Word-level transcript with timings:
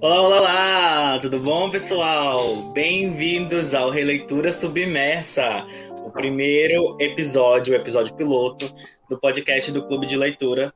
Olá, 0.00 0.20
olá, 0.20 0.40
olá! 0.40 1.18
Tudo 1.20 1.38
bom, 1.38 1.70
pessoal? 1.70 2.72
Bem-vindos 2.72 3.74
ao 3.74 3.90
Releitura 3.90 4.52
Submersa, 4.52 5.66
o 6.04 6.10
primeiro 6.10 6.96
episódio, 7.00 7.72
o 7.72 7.76
episódio 7.76 8.14
piloto 8.14 8.72
do 9.08 9.18
podcast 9.18 9.70
do 9.70 9.86
Clube 9.86 10.06
de 10.06 10.16
Leitura 10.16 10.72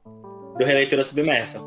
do 0.58 0.64
Releitura 0.64 1.02
Submersa. 1.02 1.60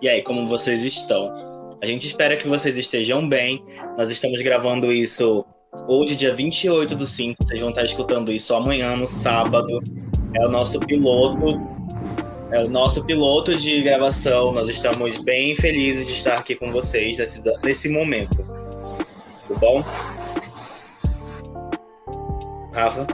E 0.00 0.08
aí, 0.08 0.22
como 0.22 0.48
vocês 0.48 0.82
estão? 0.82 1.76
A 1.82 1.86
gente 1.86 2.06
espera 2.06 2.36
que 2.36 2.48
vocês 2.48 2.76
estejam 2.76 3.28
bem. 3.28 3.64
Nós 3.96 4.10
estamos 4.10 4.42
gravando 4.42 4.92
isso 4.92 5.44
hoje, 5.86 6.16
dia 6.16 6.34
28 6.34 6.94
do 6.94 7.06
5. 7.06 7.44
Vocês 7.44 7.60
vão 7.60 7.70
estar 7.70 7.84
escutando 7.84 8.32
isso 8.32 8.54
amanhã, 8.54 8.96
no 8.96 9.06
sábado. 9.06 9.80
É 10.34 10.46
o 10.46 10.50
nosso 10.50 10.80
piloto 10.80 11.75
é 12.50 12.62
o 12.62 12.68
nosso 12.68 13.02
piloto 13.04 13.56
de 13.56 13.80
gravação. 13.82 14.52
Nós 14.52 14.68
estamos 14.68 15.18
bem 15.18 15.56
felizes 15.56 16.06
de 16.06 16.12
estar 16.12 16.38
aqui 16.38 16.54
com 16.54 16.70
vocês 16.70 17.18
nesse, 17.18 17.42
nesse 17.62 17.88
momento. 17.88 18.36
Tudo 19.46 19.58
bom? 19.58 19.82
Rafa, 22.72 23.06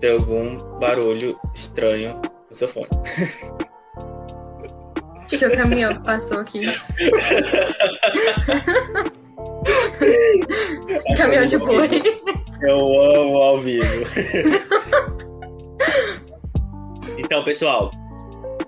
tem 0.00 0.12
algum 0.12 0.78
barulho 0.78 1.38
estranho 1.54 2.20
no 2.48 2.56
seu 2.56 2.68
fone? 2.68 2.88
Acho 5.24 5.38
que 5.38 5.46
o 5.46 5.56
caminhão 5.56 5.92
que 5.92 6.04
passou 6.04 6.38
aqui. 6.38 6.60
caminhão 11.16 11.46
de 11.46 11.58
boi. 11.58 11.88
Eu 12.62 12.78
amo 12.78 13.36
ao 13.36 13.58
vivo. 13.58 13.86
então, 17.18 17.44
pessoal, 17.44 17.90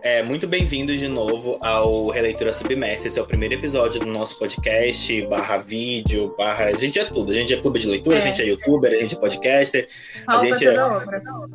é, 0.03 0.23
muito 0.23 0.47
bem-vindos 0.47 0.99
de 0.99 1.09
novo 1.09 1.59
ao 1.61 2.09
Releitura 2.09 2.55
Submersa. 2.55 3.09
Esse 3.09 3.19
é 3.19 3.23
o 3.23 3.27
primeiro 3.27 3.55
episódio 3.55 4.01
do 4.01 4.07
nosso 4.07 4.39
podcast, 4.39 5.23
barra 5.27 5.59
vídeo, 5.59 6.35
barra. 6.37 6.67
A 6.67 6.77
gente 6.77 6.99
é 6.99 7.05
tudo. 7.05 7.31
A 7.33 7.35
gente 7.35 7.53
é 7.53 7.57
clube 7.61 7.79
de 7.79 7.89
leitura, 7.89 8.17
é. 8.17 8.19
a 8.19 8.21
gente 8.21 8.41
é 8.41 8.47
youtuber, 8.47 8.93
a 8.93 8.97
gente 8.97 9.15
é 9.15 9.19
podcaster. 9.19 9.89
a 10.27 10.39
gente 10.39 10.67
é... 10.67 10.77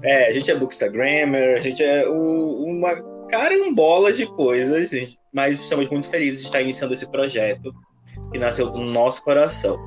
é, 0.03 0.27
a 0.27 0.31
gente 0.31 0.51
é 0.51 0.55
bookstagrammer, 0.55 1.57
a 1.57 1.59
gente 1.59 1.83
é 1.83 2.07
uma 2.07 2.95
cara 3.29 3.53
em 3.53 3.73
bola 3.73 4.13
de 4.13 4.25
coisas, 4.27 4.91
mas 5.33 5.61
estamos 5.61 5.89
muito 5.89 6.09
felizes 6.09 6.41
de 6.41 6.45
estar 6.45 6.61
iniciando 6.61 6.93
esse 6.93 7.09
projeto 7.09 7.73
que 8.31 8.37
nasceu 8.37 8.69
do 8.69 8.81
nosso 8.81 9.23
coração. 9.23 9.77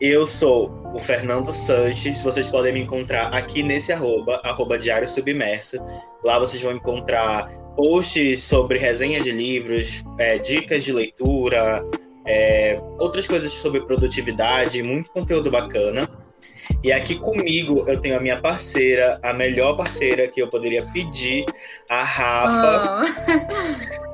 Eu 0.00 0.26
sou 0.26 0.72
o 0.92 0.98
Fernando 0.98 1.52
Sanches. 1.52 2.22
Vocês 2.22 2.48
podem 2.48 2.72
me 2.72 2.80
encontrar 2.80 3.28
aqui 3.28 3.62
nesse 3.62 3.92
arroba, 3.92 4.40
arroba 4.42 4.76
Diário 4.76 5.08
Submerso. 5.08 5.76
Lá 6.24 6.40
vocês 6.40 6.60
vão 6.60 6.72
encontrar 6.72 7.61
posts 7.76 8.42
sobre 8.44 8.78
resenha 8.78 9.20
de 9.20 9.30
livros, 9.30 10.02
é, 10.18 10.38
dicas 10.38 10.84
de 10.84 10.92
leitura, 10.92 11.84
é, 12.26 12.80
outras 12.98 13.26
coisas 13.26 13.52
sobre 13.52 13.80
produtividade, 13.80 14.82
muito 14.82 15.10
conteúdo 15.10 15.50
bacana. 15.50 16.08
E 16.82 16.92
aqui 16.92 17.16
comigo 17.16 17.84
eu 17.88 18.00
tenho 18.00 18.16
a 18.16 18.20
minha 18.20 18.40
parceira, 18.40 19.18
a 19.22 19.32
melhor 19.32 19.76
parceira 19.76 20.28
que 20.28 20.40
eu 20.40 20.48
poderia 20.48 20.86
pedir, 20.92 21.44
a 21.88 22.02
Rafa. 22.02 23.02
Oh. 23.98 24.12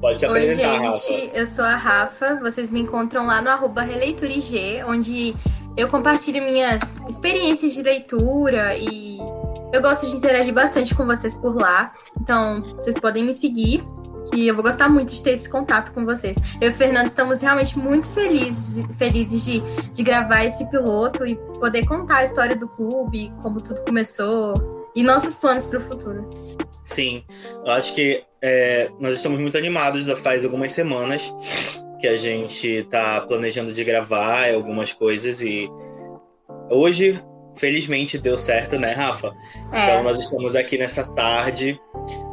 Pode 0.00 0.18
se 0.18 0.26
apresentar, 0.26 0.68
Oi, 0.68 0.96
gente, 0.96 1.26
Rafa. 1.26 1.38
eu 1.38 1.46
sou 1.46 1.64
a 1.64 1.76
Rafa. 1.76 2.34
Vocês 2.36 2.70
me 2.70 2.80
encontram 2.80 3.26
lá 3.26 3.40
no 3.40 3.48
arroba 3.48 3.82
releiturag, 3.82 4.82
onde 4.86 5.34
eu 5.76 5.88
compartilho 5.88 6.42
minhas 6.42 6.94
experiências 7.08 7.72
de 7.72 7.82
leitura 7.82 8.76
e 8.76 9.18
eu 9.74 9.82
gosto 9.82 10.06
de 10.06 10.16
interagir 10.16 10.54
bastante 10.54 10.94
com 10.94 11.04
vocês 11.04 11.36
por 11.36 11.56
lá. 11.56 11.92
Então, 12.20 12.62
vocês 12.76 12.96
podem 12.96 13.24
me 13.24 13.34
seguir, 13.34 13.84
que 14.30 14.46
eu 14.46 14.54
vou 14.54 14.62
gostar 14.62 14.88
muito 14.88 15.12
de 15.12 15.20
ter 15.20 15.32
esse 15.32 15.48
contato 15.48 15.92
com 15.92 16.04
vocês. 16.04 16.36
Eu 16.60 16.68
e 16.68 16.72
o 16.72 16.74
Fernando 16.74 17.08
estamos 17.08 17.40
realmente 17.40 17.76
muito 17.76 18.08
felizes, 18.08 18.86
felizes 18.96 19.44
de, 19.44 19.60
de 19.90 20.02
gravar 20.04 20.44
esse 20.44 20.64
piloto 20.70 21.26
e 21.26 21.34
poder 21.58 21.84
contar 21.86 22.18
a 22.18 22.24
história 22.24 22.54
do 22.54 22.68
clube, 22.68 23.32
como 23.42 23.60
tudo 23.60 23.80
começou 23.84 24.84
e 24.94 25.02
nossos 25.02 25.34
planos 25.34 25.66
para 25.66 25.78
o 25.78 25.82
futuro. 25.82 26.30
Sim, 26.84 27.24
eu 27.64 27.72
acho 27.72 27.94
que 27.94 28.22
é, 28.40 28.92
nós 29.00 29.14
estamos 29.14 29.40
muito 29.40 29.58
animados, 29.58 30.04
já 30.04 30.14
faz 30.14 30.44
algumas 30.44 30.72
semanas 30.72 31.34
que 32.00 32.06
a 32.06 32.14
gente 32.14 32.68
está 32.68 33.22
planejando 33.22 33.72
de 33.72 33.82
gravar 33.82 34.54
algumas 34.54 34.92
coisas 34.92 35.42
e 35.42 35.68
hoje 36.70 37.20
felizmente 37.56 38.18
deu 38.18 38.36
certo, 38.36 38.78
né, 38.78 38.92
Rafa? 38.92 39.34
É. 39.72 39.84
Então 39.84 40.02
nós 40.02 40.18
estamos 40.18 40.54
aqui 40.56 40.78
nessa 40.78 41.04
tarde 41.04 41.80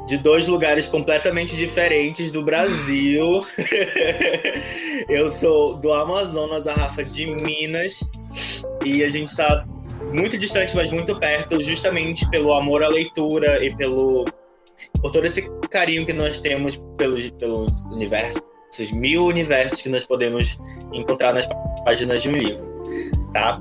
de 0.08 0.18
dois 0.18 0.48
lugares 0.48 0.88
completamente 0.88 1.56
diferentes 1.56 2.32
do 2.32 2.42
Brasil. 2.42 3.46
Eu 5.08 5.30
sou 5.30 5.76
do 5.76 5.92
Amazonas, 5.94 6.68
a 6.68 6.74
Rafa 6.74 7.04
de 7.04 7.28
Minas, 7.28 8.02
e 8.84 9.04
a 9.04 9.10
gente 9.10 9.30
está 9.30 9.66
muito 10.14 10.38
distante, 10.38 10.76
mas 10.76 10.90
muito 10.92 11.18
perto, 11.20 11.62
justamente 11.62 12.30
pelo 12.30 12.54
amor 12.54 12.84
à 12.84 12.88
leitura 12.88 13.64
e 13.64 13.76
pelo 13.76 14.26
por 15.00 15.12
todo 15.12 15.26
esse 15.26 15.48
carinho 15.70 16.06
que 16.06 16.14
nós 16.14 16.40
temos 16.40 16.76
pelos, 16.98 17.30
pelos 17.32 17.82
universos, 17.86 18.42
esses 18.72 18.92
mil 18.92 19.26
universos 19.26 19.80
que 19.80 19.90
nós 19.90 20.06
podemos 20.06 20.60
encontrar 20.92 21.34
nas 21.34 21.48
páginas 21.86 22.24
de 22.24 22.30
um 22.30 22.36
livro 22.36 22.72
tá? 23.34 23.60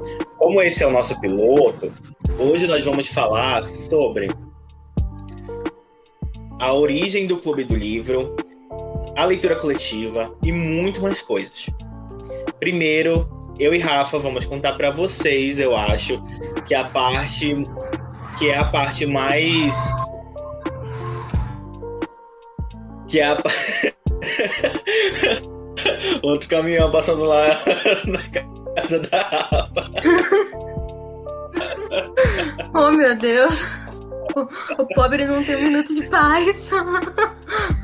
Como 0.50 0.60
esse 0.62 0.82
é 0.82 0.86
o 0.88 0.90
nosso 0.90 1.20
piloto, 1.20 1.92
hoje 2.36 2.66
nós 2.66 2.84
vamos 2.84 3.06
falar 3.06 3.62
sobre 3.62 4.28
a 6.58 6.74
origem 6.74 7.28
do 7.28 7.36
Clube 7.36 7.62
do 7.62 7.76
Livro, 7.76 8.34
a 9.14 9.24
leitura 9.26 9.54
coletiva 9.54 10.36
e 10.42 10.50
muito 10.50 11.00
mais 11.00 11.22
coisas. 11.22 11.70
Primeiro, 12.58 13.30
eu 13.60 13.72
e 13.72 13.78
Rafa 13.78 14.18
vamos 14.18 14.44
contar 14.44 14.72
para 14.72 14.90
vocês, 14.90 15.60
eu 15.60 15.76
acho, 15.76 16.20
que 16.66 16.74
a 16.74 16.82
parte 16.82 17.56
que 18.36 18.50
é 18.50 18.58
a 18.58 18.64
parte 18.64 19.06
mais 19.06 19.76
que 23.06 23.20
é 23.20 23.24
a 23.24 23.38
outro 26.24 26.48
caminhão 26.48 26.90
passando 26.90 27.22
lá 27.22 27.56
na 28.04 28.59
casa 28.74 29.00
da 29.00 29.22
Rafa. 29.22 29.90
oh, 32.74 32.90
meu 32.90 33.16
Deus. 33.16 33.60
O, 34.36 34.82
o, 34.82 34.86
pobre 34.94 35.26
não 35.26 35.42
tem 35.42 35.56
um 35.56 35.62
minuto 35.62 35.94
de 35.94 36.06
paz. 36.08 36.70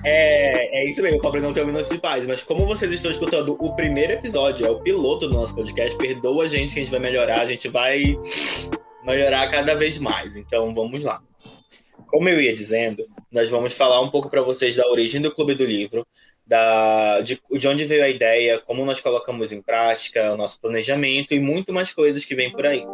É, 0.04 0.82
é 0.82 0.88
isso 0.88 1.02
mesmo, 1.02 1.18
o 1.18 1.20
pobre 1.20 1.40
não 1.40 1.52
tem 1.52 1.64
um 1.64 1.66
minuto 1.66 1.88
de 1.88 1.98
paz. 1.98 2.26
Mas 2.26 2.42
como 2.42 2.66
vocês 2.66 2.92
estão 2.92 3.10
escutando 3.10 3.56
o 3.58 3.74
primeiro 3.74 4.12
episódio, 4.12 4.66
é 4.66 4.70
o 4.70 4.80
piloto 4.80 5.26
do 5.26 5.34
nosso 5.34 5.54
podcast, 5.54 5.96
perdoa 5.98 6.44
a 6.44 6.48
gente 6.48 6.74
que 6.74 6.80
a 6.80 6.82
gente 6.82 6.90
vai 6.92 7.00
melhorar, 7.00 7.40
a 7.40 7.46
gente 7.46 7.68
vai 7.68 8.16
melhorar 9.04 9.50
cada 9.50 9.74
vez 9.74 9.98
mais. 9.98 10.36
Então 10.36 10.72
vamos 10.74 11.02
lá. 11.02 11.20
Como 12.06 12.28
eu 12.28 12.40
ia 12.40 12.54
dizendo, 12.54 13.04
nós 13.32 13.50
vamos 13.50 13.74
falar 13.74 14.00
um 14.00 14.10
pouco 14.10 14.30
para 14.30 14.42
vocês 14.42 14.76
da 14.76 14.88
origem 14.88 15.20
do 15.20 15.34
Clube 15.34 15.54
do 15.54 15.64
Livro, 15.64 16.06
da, 16.46 17.20
de, 17.20 17.40
de 17.50 17.68
onde 17.68 17.84
veio 17.84 18.04
a 18.04 18.08
ideia, 18.08 18.60
como 18.60 18.84
nós 18.84 19.00
colocamos 19.00 19.50
em 19.52 19.60
prática, 19.60 20.32
o 20.32 20.36
nosso 20.36 20.60
planejamento 20.60 21.34
e 21.34 21.40
muito 21.40 21.72
mais 21.72 21.92
coisas 21.92 22.24
que 22.24 22.34
vem 22.34 22.52
por 22.52 22.64
aí. 22.64 22.86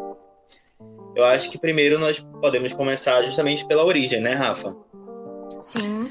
Eu 1.14 1.24
acho 1.24 1.50
que 1.50 1.58
primeiro 1.58 1.98
nós 1.98 2.20
podemos 2.40 2.72
começar 2.72 3.22
justamente 3.22 3.66
pela 3.66 3.84
origem, 3.84 4.20
né, 4.20 4.32
Rafa? 4.32 4.74
Sim. 5.62 6.10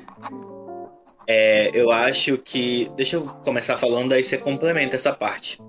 É, 1.27 1.71
eu 1.73 1.91
acho 1.91 2.37
que. 2.37 2.91
Deixa 2.95 3.15
eu 3.15 3.23
começar 3.43 3.77
falando, 3.77 4.13
aí 4.13 4.23
você 4.23 4.37
complementa 4.37 4.95
essa 4.95 5.11
parte. 5.11 5.59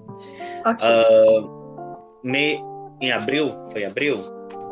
Ok. 0.66 0.87
Uh, 0.87 2.21
me, 2.22 2.62
em 3.00 3.11
abril? 3.11 3.55
Foi 3.71 3.84
abril? 3.84 4.21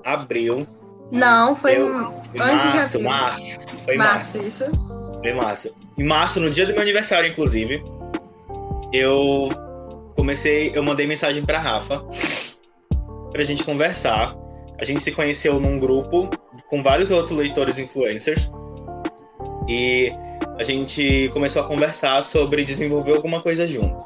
Abril. 0.04 0.66
Não, 1.10 1.56
foi 1.56 1.76
eu, 1.76 2.14
antes 2.40 2.74
março, 2.74 2.98
de 2.98 3.04
março. 3.04 3.60
Foi 3.84 3.96
março. 3.96 4.38
Março, 4.38 4.46
isso. 4.46 4.64
Foi 5.20 5.32
março. 5.32 5.74
Em 6.00 6.02
março, 6.02 6.40
no 6.40 6.48
dia 6.48 6.64
do 6.64 6.72
meu 6.72 6.80
aniversário, 6.80 7.28
inclusive, 7.28 7.84
eu 8.90 9.50
comecei, 10.16 10.72
eu 10.74 10.82
mandei 10.82 11.06
mensagem 11.06 11.44
para 11.44 11.58
Rafa 11.58 12.02
pra 13.30 13.44
gente 13.44 13.62
conversar. 13.62 14.34
A 14.78 14.84
gente 14.86 15.02
se 15.02 15.12
conheceu 15.12 15.60
num 15.60 15.78
grupo 15.78 16.30
com 16.70 16.82
vários 16.82 17.10
outros 17.10 17.36
leitores 17.36 17.78
influencers 17.78 18.50
e 19.68 20.10
a 20.58 20.62
gente 20.62 21.28
começou 21.34 21.60
a 21.60 21.66
conversar 21.66 22.24
sobre 22.24 22.64
desenvolver 22.64 23.12
alguma 23.12 23.42
coisa 23.42 23.68
junto. 23.68 24.02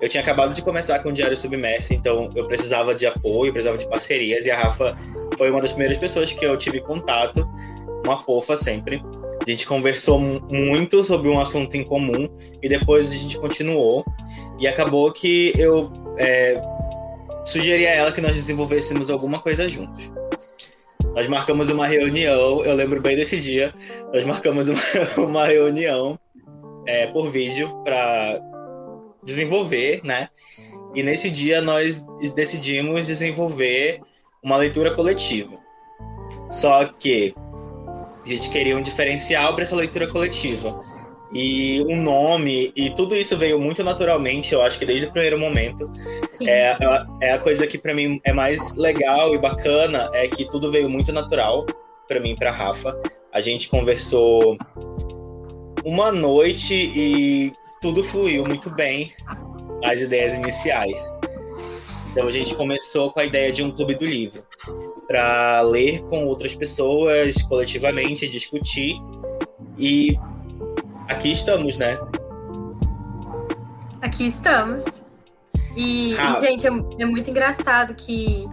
Eu 0.00 0.08
tinha 0.08 0.22
acabado 0.22 0.54
de 0.54 0.62
começar 0.62 1.00
com 1.00 1.10
o 1.10 1.12
Diário 1.12 1.36
Submerso, 1.36 1.92
então 1.92 2.30
eu 2.34 2.48
precisava 2.48 2.94
de 2.94 3.06
apoio, 3.06 3.52
precisava 3.52 3.76
de 3.76 3.86
parcerias 3.86 4.46
e 4.46 4.50
a 4.50 4.56
Rafa 4.56 4.96
foi 5.36 5.50
uma 5.50 5.60
das 5.60 5.72
primeiras 5.72 5.98
pessoas 5.98 6.32
que 6.32 6.46
eu 6.46 6.56
tive 6.56 6.80
contato, 6.80 7.46
uma 8.06 8.16
fofa 8.16 8.56
sempre. 8.56 9.02
A 9.46 9.50
gente 9.50 9.64
conversou 9.64 10.18
muito 10.18 11.04
sobre 11.04 11.28
um 11.28 11.38
assunto 11.38 11.76
em 11.76 11.84
comum 11.84 12.28
e 12.60 12.68
depois 12.68 13.12
a 13.12 13.14
gente 13.14 13.38
continuou. 13.38 14.04
E 14.58 14.66
acabou 14.66 15.12
que 15.12 15.52
eu 15.56 15.92
é, 16.18 16.60
sugeri 17.44 17.86
a 17.86 17.94
ela 17.94 18.12
que 18.12 18.20
nós 18.20 18.32
desenvolvêssemos 18.32 19.08
alguma 19.08 19.38
coisa 19.38 19.68
juntos. 19.68 20.10
Nós 21.14 21.28
marcamos 21.28 21.70
uma 21.70 21.86
reunião, 21.86 22.64
eu 22.64 22.74
lembro 22.74 23.00
bem 23.00 23.14
desse 23.14 23.38
dia. 23.38 23.72
Nós 24.12 24.24
marcamos 24.24 24.68
uma, 24.68 24.80
uma 25.16 25.46
reunião 25.46 26.18
é, 26.84 27.06
por 27.06 27.30
vídeo 27.30 27.68
para 27.84 28.40
desenvolver, 29.22 30.00
né? 30.02 30.28
E 30.92 31.04
nesse 31.04 31.30
dia 31.30 31.60
nós 31.60 32.04
decidimos 32.34 33.06
desenvolver 33.06 34.00
uma 34.42 34.56
leitura 34.56 34.92
coletiva. 34.92 35.56
Só 36.50 36.84
que 36.86 37.32
a 38.26 38.28
gente 38.28 38.50
queria 38.50 38.76
um 38.76 38.82
diferencial 38.82 39.54
para 39.54 39.62
essa 39.62 39.76
leitura 39.76 40.08
coletiva. 40.08 40.82
E 41.32 41.84
um 41.88 42.00
nome, 42.00 42.72
e 42.76 42.90
tudo 42.90 43.16
isso 43.16 43.36
veio 43.36 43.58
muito 43.58 43.82
naturalmente, 43.82 44.52
eu 44.52 44.62
acho 44.62 44.78
que 44.78 44.86
desde 44.86 45.06
o 45.06 45.12
primeiro 45.12 45.38
momento. 45.38 45.90
É, 46.40 46.76
é 47.20 47.32
a 47.32 47.38
coisa 47.38 47.66
que 47.66 47.78
para 47.78 47.94
mim 47.94 48.20
é 48.24 48.32
mais 48.32 48.74
legal 48.74 49.34
e 49.34 49.38
bacana, 49.38 50.10
é 50.12 50.28
que 50.28 50.44
tudo 50.44 50.70
veio 50.70 50.88
muito 50.88 51.12
natural 51.12 51.66
para 52.06 52.20
mim 52.20 52.30
e 52.30 52.36
para 52.36 52.50
Rafa. 52.50 52.96
A 53.32 53.40
gente 53.40 53.68
conversou 53.68 54.56
uma 55.84 56.10
noite 56.12 56.74
e 56.74 57.52
tudo 57.80 58.02
fluiu 58.02 58.44
muito 58.44 58.70
bem, 58.70 59.12
as 59.84 60.00
ideias 60.00 60.34
iniciais. 60.34 61.12
Então 62.10 62.26
a 62.26 62.30
gente 62.30 62.54
começou 62.54 63.12
com 63.12 63.20
a 63.20 63.24
ideia 63.24 63.52
de 63.52 63.62
um 63.62 63.70
clube 63.70 63.94
do 63.94 64.06
livro, 64.06 64.42
para 65.06 65.60
ler 65.62 66.02
com 66.04 66.26
outras 66.26 66.54
pessoas 66.54 67.42
coletivamente, 67.42 68.28
discutir 68.28 68.96
e 69.78 70.18
aqui 71.08 71.32
estamos, 71.32 71.76
né? 71.76 71.98
Aqui 74.00 74.26
estamos. 74.26 75.04
E, 75.76 76.16
ah. 76.18 76.32
e 76.32 76.40
gente, 76.40 76.66
é, 76.66 76.70
é, 77.02 77.06
muito 77.06 77.28
engraçado 77.28 77.94
que 77.94 78.46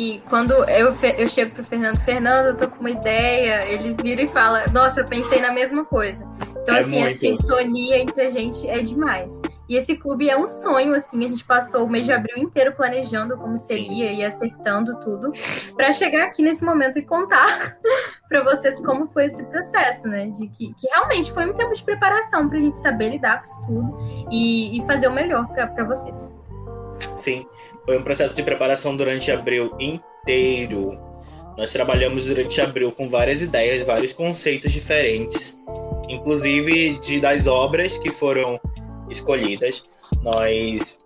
que 0.00 0.22
quando 0.30 0.52
eu, 0.64 0.94
eu 1.18 1.28
chego 1.28 1.54
pro 1.54 1.62
Fernando, 1.62 1.98
Fernando, 1.98 2.46
eu 2.46 2.56
tô 2.56 2.66
com 2.68 2.80
uma 2.80 2.90
ideia, 2.90 3.66
ele 3.70 3.94
vira 4.02 4.22
e 4.22 4.28
fala, 4.28 4.66
nossa, 4.68 5.00
eu 5.00 5.06
pensei 5.06 5.42
na 5.42 5.52
mesma 5.52 5.84
coisa. 5.84 6.26
Então, 6.62 6.74
é 6.74 6.78
assim, 6.78 7.00
muito. 7.00 7.10
a 7.10 7.12
sintonia 7.12 7.98
entre 7.98 8.22
a 8.22 8.30
gente 8.30 8.66
é 8.66 8.80
demais. 8.80 9.42
E 9.68 9.76
esse 9.76 9.98
clube 9.98 10.30
é 10.30 10.38
um 10.38 10.46
sonho, 10.46 10.94
assim, 10.94 11.22
a 11.22 11.28
gente 11.28 11.44
passou 11.44 11.84
o 11.84 11.90
mês 11.90 12.06
de 12.06 12.12
abril 12.12 12.38
inteiro 12.38 12.74
planejando 12.74 13.36
como 13.36 13.58
seria 13.58 14.08
Sim. 14.08 14.16
e 14.16 14.24
acertando 14.24 14.98
tudo, 15.00 15.32
para 15.76 15.92
chegar 15.92 16.24
aqui 16.24 16.42
nesse 16.42 16.64
momento 16.64 16.98
e 16.98 17.02
contar 17.02 17.76
para 18.26 18.42
vocês 18.42 18.80
como 18.80 19.06
foi 19.06 19.26
esse 19.26 19.44
processo, 19.44 20.08
né? 20.08 20.28
De 20.28 20.48
que, 20.48 20.72
que 20.72 20.88
realmente 20.94 21.30
foi 21.30 21.44
um 21.44 21.52
tempo 21.52 21.74
de 21.74 21.84
preparação 21.84 22.48
pra 22.48 22.58
gente 22.58 22.78
saber 22.78 23.10
lidar 23.10 23.36
com 23.36 23.44
isso 23.44 23.62
tudo 23.66 23.98
e, 24.30 24.78
e 24.78 24.86
fazer 24.86 25.08
o 25.08 25.12
melhor 25.12 25.46
para 25.48 25.84
vocês. 25.84 26.39
Sim, 27.20 27.44
foi 27.84 27.98
um 27.98 28.02
processo 28.02 28.34
de 28.34 28.42
preparação 28.42 28.96
durante 28.96 29.30
abril 29.30 29.76
inteiro. 29.78 30.98
Nós 31.58 31.70
trabalhamos 31.70 32.24
durante 32.24 32.58
abril 32.62 32.90
com 32.92 33.10
várias 33.10 33.42
ideias, 33.42 33.84
vários 33.84 34.14
conceitos 34.14 34.72
diferentes, 34.72 35.58
inclusive 36.08 36.98
de 36.98 37.20
das 37.20 37.46
obras 37.46 37.98
que 37.98 38.10
foram 38.10 38.58
escolhidas. 39.10 39.84
Nós 40.22 40.96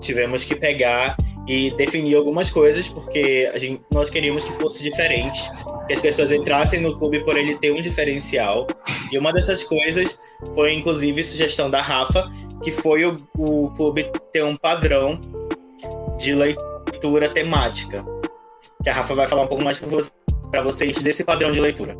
tivemos 0.00 0.42
que 0.42 0.56
pegar 0.56 1.16
e 1.46 1.70
definir 1.76 2.16
algumas 2.16 2.50
coisas 2.50 2.88
porque 2.88 3.48
a 3.54 3.58
gente, 3.58 3.80
nós 3.92 4.10
queríamos 4.10 4.42
que 4.42 4.52
fosse 4.54 4.82
diferente, 4.82 5.48
que 5.86 5.92
as 5.92 6.00
pessoas 6.00 6.32
entrassem 6.32 6.80
no 6.80 6.98
clube 6.98 7.24
por 7.24 7.36
ele 7.36 7.54
ter 7.58 7.70
um 7.70 7.80
diferencial. 7.80 8.66
E 9.12 9.16
uma 9.16 9.32
dessas 9.32 9.62
coisas 9.62 10.18
foi 10.52 10.74
inclusive 10.74 11.22
sugestão 11.22 11.70
da 11.70 11.80
Rafa, 11.80 12.28
que 12.60 12.72
foi 12.72 13.04
o, 13.04 13.22
o 13.38 13.70
clube 13.76 14.10
ter 14.32 14.42
um 14.42 14.56
padrão 14.56 15.20
de 16.18 16.34
leitura 16.34 17.28
temática. 17.30 18.04
Que 18.82 18.90
a 18.90 18.94
Rafa 18.94 19.14
vai 19.14 19.26
falar 19.26 19.42
um 19.42 19.46
pouco 19.46 19.64
mais 19.64 19.80
para 20.50 20.62
vocês 20.62 21.02
desse 21.02 21.24
padrão 21.24 21.52
de 21.52 21.60
leitura. 21.60 21.96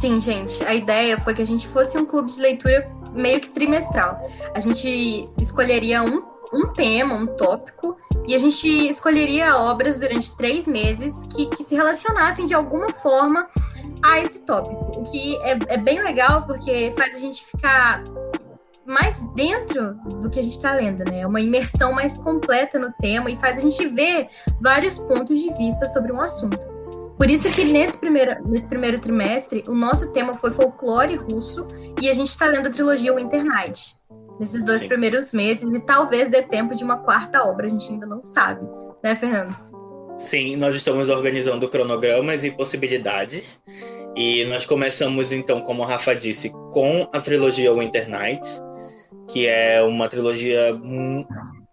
Sim, 0.00 0.20
gente. 0.20 0.64
A 0.64 0.74
ideia 0.74 1.18
foi 1.20 1.34
que 1.34 1.42
a 1.42 1.46
gente 1.46 1.66
fosse 1.68 1.96
um 1.96 2.04
clube 2.04 2.32
de 2.32 2.40
leitura 2.40 2.90
meio 3.12 3.40
que 3.40 3.50
trimestral. 3.50 4.28
A 4.54 4.60
gente 4.60 5.28
escolheria 5.38 6.02
um, 6.02 6.22
um 6.52 6.68
tema, 6.72 7.14
um 7.14 7.26
tópico, 7.26 7.96
e 8.26 8.34
a 8.34 8.38
gente 8.38 8.68
escolheria 8.88 9.56
obras 9.56 10.00
durante 10.00 10.36
três 10.36 10.66
meses 10.66 11.24
que, 11.32 11.46
que 11.46 11.62
se 11.62 11.74
relacionassem 11.74 12.44
de 12.44 12.54
alguma 12.54 12.92
forma 12.94 13.48
a 14.02 14.18
esse 14.20 14.40
tópico. 14.40 15.00
O 15.00 15.04
que 15.04 15.36
é, 15.38 15.58
é 15.68 15.78
bem 15.78 16.02
legal 16.02 16.42
porque 16.46 16.92
faz 16.96 17.16
a 17.16 17.18
gente 17.18 17.44
ficar 17.44 18.02
mais 18.86 19.24
dentro 19.34 19.94
do 20.20 20.30
que 20.30 20.38
a 20.38 20.42
gente 20.42 20.56
está 20.56 20.72
lendo, 20.72 21.04
né? 21.04 21.20
É 21.20 21.26
uma 21.26 21.40
imersão 21.40 21.92
mais 21.92 22.16
completa 22.16 22.78
no 22.78 22.92
tema 22.92 23.30
e 23.30 23.36
faz 23.36 23.58
a 23.58 23.62
gente 23.62 23.86
ver 23.88 24.28
vários 24.60 24.96
pontos 24.96 25.40
de 25.40 25.52
vista 25.54 25.88
sobre 25.88 26.12
um 26.12 26.20
assunto. 26.20 26.76
Por 27.16 27.30
isso 27.30 27.50
que 27.52 27.64
nesse 27.64 27.98
primeiro, 27.98 28.46
nesse 28.46 28.68
primeiro 28.68 28.98
trimestre, 28.98 29.64
o 29.66 29.74
nosso 29.74 30.12
tema 30.12 30.36
foi 30.36 30.50
folclore 30.50 31.16
russo 31.16 31.66
e 32.00 32.08
a 32.08 32.12
gente 32.12 32.28
está 32.28 32.46
lendo 32.46 32.68
a 32.68 32.70
trilogia 32.70 33.14
Winter 33.14 33.44
Night. 33.44 33.96
Nesses 34.38 34.62
dois 34.62 34.80
Sim. 34.82 34.88
primeiros 34.88 35.32
meses, 35.32 35.72
e 35.72 35.80
talvez 35.80 36.28
dê 36.28 36.42
tempo 36.42 36.74
de 36.74 36.84
uma 36.84 36.98
quarta 36.98 37.42
obra, 37.42 37.66
a 37.66 37.70
gente 37.70 37.90
ainda 37.90 38.04
não 38.04 38.22
sabe, 38.22 38.68
né, 39.02 39.14
Fernando? 39.14 39.56
Sim, 40.18 40.56
nós 40.56 40.74
estamos 40.74 41.08
organizando 41.08 41.68
cronogramas 41.68 42.44
e 42.44 42.50
possibilidades. 42.50 43.62
E 44.14 44.44
nós 44.46 44.64
começamos, 44.64 45.32
então, 45.32 45.60
como 45.60 45.82
a 45.82 45.86
Rafa 45.86 46.14
disse, 46.14 46.50
com 46.70 47.08
a 47.12 47.20
trilogia 47.20 47.72
Winter 47.72 48.08
Nights 48.08 48.62
que 49.28 49.46
é 49.46 49.82
uma 49.82 50.08
trilogia. 50.08 50.78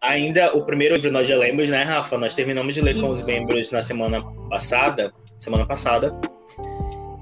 Ainda 0.02 0.56
o 0.56 0.66
primeiro 0.66 0.96
livro 0.96 1.12
nós 1.12 1.28
já 1.28 1.38
lemos, 1.38 1.70
né, 1.70 1.84
Rafa? 1.84 2.18
Nós 2.18 2.36
terminamos 2.36 2.76
de 2.76 2.82
ler 2.82 2.96
Isso. 2.96 3.06
com 3.06 3.12
os 3.12 3.26
membros 3.26 3.72
na 3.72 3.82
semana 3.82 4.22
passada, 4.50 5.14
semana 5.40 5.66
passada, 5.66 6.14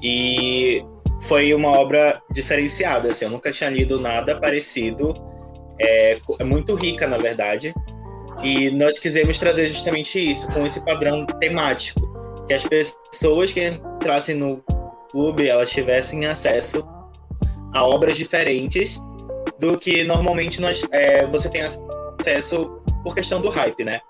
e 0.02 0.84
foi 1.22 1.54
uma 1.54 1.70
obra 1.70 2.22
diferenciada. 2.32 3.12
Assim, 3.12 3.26
eu 3.26 3.32
nunca 3.32 3.52
tinha 3.52 3.70
lido 3.70 4.00
nada 4.00 4.40
parecido. 4.40 5.14
É, 5.80 6.18
é 6.40 6.44
muito 6.44 6.76
rica, 6.76 7.08
na 7.08 7.18
verdade. 7.18 7.74
E 8.44 8.72
nós 8.72 8.98
quisemos 8.98 9.38
trazer 9.38 9.68
justamente 9.68 10.20
isso, 10.20 10.48
com 10.52 10.66
esse 10.66 10.84
padrão 10.84 11.26
temático, 11.40 12.02
que 12.48 12.54
as 12.54 12.66
pessoas 12.66 13.52
que 13.52 13.68
entrassem 13.68 14.36
no 14.36 14.64
clube 15.12 15.48
elas 15.48 15.70
tivessem 15.70 16.26
acesso 16.26 16.84
a 17.74 17.86
obras 17.86 18.18
diferentes 18.18 19.00
do 19.62 19.78
que 19.78 20.04
normalmente 20.04 20.60
nós, 20.60 20.84
é, 20.92 21.26
você 21.28 21.48
tem 21.48 21.62
acesso 21.62 22.82
por 23.04 23.14
questão 23.14 23.40
do 23.40 23.48
hype, 23.50 23.84
né? 23.84 24.02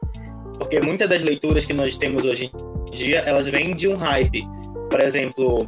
Porque 0.57 0.79
muitas 0.79 1.09
das 1.09 1.23
leituras 1.23 1.65
que 1.65 1.73
nós 1.73 1.97
temos 1.97 2.23
hoje 2.23 2.49
em 2.87 2.91
dia, 2.91 3.19
elas 3.19 3.49
vêm 3.49 3.75
de 3.75 3.89
um 3.89 3.97
hype. 3.97 4.47
Por 4.89 5.01
exemplo, 5.01 5.67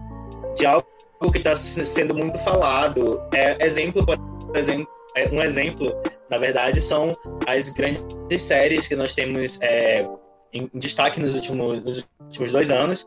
de 0.55 0.65
algo 0.65 0.87
que 1.31 1.37
está 1.37 1.55
sendo 1.55 2.15
muito 2.15 2.39
falado. 2.39 3.21
É, 3.33 3.65
exemplo, 3.65 4.05
por 4.05 4.55
exemplo, 4.55 4.87
é, 5.17 5.27
um 5.29 5.41
exemplo, 5.41 5.93
na 6.29 6.37
verdade, 6.37 6.79
são 6.79 7.17
as 7.45 7.69
grandes 7.69 8.41
séries 8.41 8.87
que 8.87 8.95
nós 8.95 9.13
temos 9.13 9.59
é, 9.61 10.07
em 10.53 10.69
destaque 10.73 11.19
nos 11.19 11.35
últimos, 11.35 11.83
nos 11.83 12.09
últimos 12.21 12.51
dois 12.51 12.71
anos, 12.71 13.05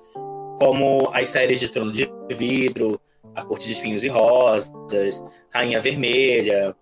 como 0.58 1.08
as 1.14 1.30
séries 1.30 1.60
de 1.60 1.68
Trono 1.68 1.90
de 1.92 2.10
Vidro, 2.30 3.00
a 3.36 3.44
Corte 3.44 3.66
de 3.66 3.72
Espinhos 3.72 4.02
e 4.02 4.08
Rosas, 4.08 5.22
Rainha 5.52 5.80
Vermelha, 5.80 6.74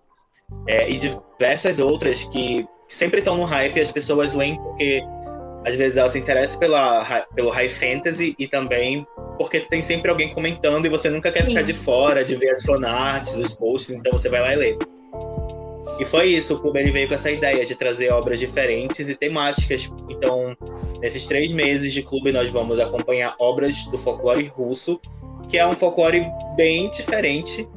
é, 0.67 0.89
e 0.89 0.97
diversas 0.97 1.79
outras 1.79 2.23
que 2.23 2.65
sempre 2.87 3.19
estão 3.19 3.35
no 3.37 3.43
hype 3.43 3.77
e 3.77 3.81
as 3.81 3.91
pessoas 3.91 4.33
leem 4.33 4.55
porque 4.61 5.01
às 5.65 5.75
vezes 5.75 5.97
elas 5.97 6.11
se 6.11 6.19
interessam 6.19 6.59
pela, 6.59 7.25
pelo 7.35 7.49
high 7.49 7.69
fantasy 7.69 8.35
e 8.37 8.47
também 8.47 9.05
porque 9.37 9.59
tem 9.59 9.81
sempre 9.81 10.09
alguém 10.09 10.29
comentando 10.29 10.85
e 10.85 10.89
você 10.89 11.09
nunca 11.09 11.31
quer 11.31 11.41
Sim. 11.41 11.47
ficar 11.47 11.63
de 11.63 11.73
fora 11.73 12.23
de 12.23 12.35
ver 12.35 12.49
as 12.49 12.61
fanarts, 12.61 13.35
os 13.35 13.53
posts, 13.53 13.95
então 13.95 14.13
você 14.13 14.29
vai 14.29 14.41
lá 14.41 14.53
e 14.53 14.55
lê. 14.55 14.77
E 15.99 16.05
foi 16.05 16.27
isso, 16.27 16.55
o 16.55 16.59
clube 16.59 16.79
ele 16.79 16.91
veio 16.91 17.07
com 17.07 17.15
essa 17.15 17.31
ideia 17.31 17.65
de 17.65 17.73
trazer 17.73 18.11
obras 18.11 18.39
diferentes 18.39 19.07
e 19.07 19.15
temáticas. 19.15 19.89
Então, 20.09 20.55
nesses 21.01 21.25
três 21.25 21.53
meses 21.53 21.93
de 21.93 22.03
clube, 22.03 22.33
nós 22.33 22.49
vamos 22.49 22.79
acompanhar 22.79 23.33
obras 23.39 23.85
do 23.85 23.97
folclore 23.97 24.45
russo 24.45 24.99
que 25.47 25.57
é 25.57 25.65
um 25.65 25.75
folclore 25.75 26.25
bem 26.55 26.89
diferente 26.89 27.67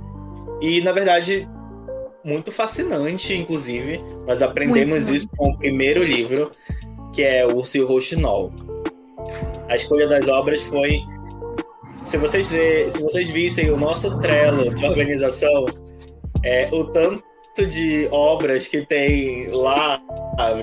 e, 0.60 0.80
na 0.80 0.92
verdade, 0.92 1.48
muito 2.24 2.50
fascinante, 2.50 3.34
inclusive. 3.34 4.00
Nós 4.26 4.42
aprendemos 4.42 5.04
muito, 5.04 5.14
isso 5.14 5.28
com 5.36 5.50
o 5.50 5.58
primeiro 5.58 6.02
livro, 6.02 6.50
que 7.12 7.22
é 7.22 7.46
Urso 7.46 7.76
e 7.76 7.80
o 7.80 7.86
Rouxinol. 7.86 8.52
A 9.68 9.76
escolha 9.76 10.06
das 10.06 10.28
obras 10.28 10.62
foi. 10.62 11.00
Se 12.04 12.16
vocês, 12.16 12.50
ver, 12.50 12.90
se 12.90 13.02
vocês 13.02 13.28
vissem 13.28 13.70
o 13.70 13.76
nosso 13.76 14.18
trelo 14.18 14.74
de 14.74 14.84
organização, 14.84 15.66
é, 16.44 16.68
o 16.72 16.84
tanto 16.84 17.22
de 17.68 18.08
obras 18.10 18.66
que 18.66 18.86
tem 18.86 19.48
lá, 19.48 20.00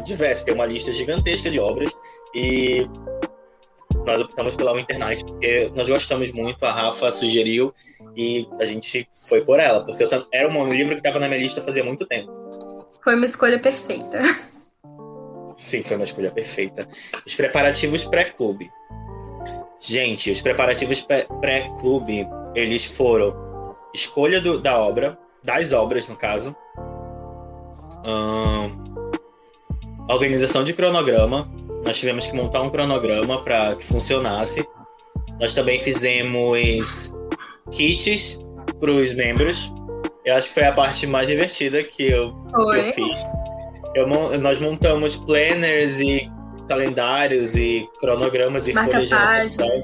diversas, 0.03 0.45
tem 0.45 0.53
uma 0.53 0.65
lista 0.65 0.91
gigantesca 0.93 1.49
de 1.49 1.59
obras, 1.59 1.91
e 2.33 2.87
nós 4.05 4.21
optamos 4.21 4.55
pela 4.55 4.79
internet 4.79 5.25
porque 5.25 5.71
nós 5.75 5.89
gostamos 5.89 6.31
muito, 6.31 6.63
a 6.65 6.71
Rafa 6.71 7.11
sugeriu 7.11 7.73
e 8.15 8.47
a 8.59 8.65
gente 8.65 9.07
foi 9.27 9.41
por 9.41 9.59
ela, 9.59 9.83
porque 9.83 10.03
eu, 10.03 10.09
era 10.31 10.47
um 10.47 10.73
livro 10.73 10.93
que 10.93 10.99
estava 10.99 11.19
na 11.19 11.27
minha 11.27 11.41
lista 11.41 11.61
fazia 11.61 11.83
muito 11.83 12.05
tempo. 12.05 12.31
Foi 13.03 13.15
uma 13.15 13.25
escolha 13.25 13.59
perfeita. 13.59 14.19
Sim, 15.57 15.83
foi 15.83 15.95
uma 15.95 16.05
escolha 16.05 16.31
perfeita. 16.31 16.87
Os 17.25 17.35
preparativos 17.35 18.03
pré-clube. 18.05 18.69
Gente, 19.79 20.31
os 20.31 20.41
preparativos 20.41 21.05
pré-clube, 21.41 22.27
eles 22.55 22.85
foram 22.85 23.45
escolha 23.93 24.41
do, 24.41 24.59
da 24.59 24.77
obra, 24.79 25.17
das 25.43 25.71
obras 25.71 26.07
no 26.07 26.15
caso, 26.15 26.55
hum, 28.05 28.71
organização 30.09 30.63
de 30.63 30.73
cronograma. 30.73 31.47
Nós 31.85 31.97
tivemos 31.97 32.25
que 32.25 32.35
montar 32.35 32.61
um 32.63 32.69
cronograma 32.69 33.43
para 33.43 33.75
que 33.75 33.85
funcionasse. 33.85 34.67
Nós 35.39 35.53
também 35.53 35.79
fizemos 35.79 37.13
kits 37.71 38.39
para 38.79 38.91
os 38.91 39.13
membros. 39.13 39.71
Eu 40.25 40.35
acho 40.35 40.47
que 40.47 40.55
foi 40.55 40.63
a 40.63 40.71
parte 40.71 41.05
mais 41.05 41.27
divertida 41.27 41.83
que 41.83 42.03
eu, 42.03 42.33
que 42.33 42.77
eu 42.77 42.93
fiz. 42.93 43.27
Eu, 43.93 44.07
nós 44.39 44.59
montamos 44.59 45.15
planners 45.15 45.99
e 45.99 46.29
calendários 46.67 47.55
e 47.55 47.87
cronogramas 47.99 48.67
e 48.67 48.73
Marca 48.73 48.93
folhas 48.93 49.09
de 49.09 49.15
anotação, 49.15 49.79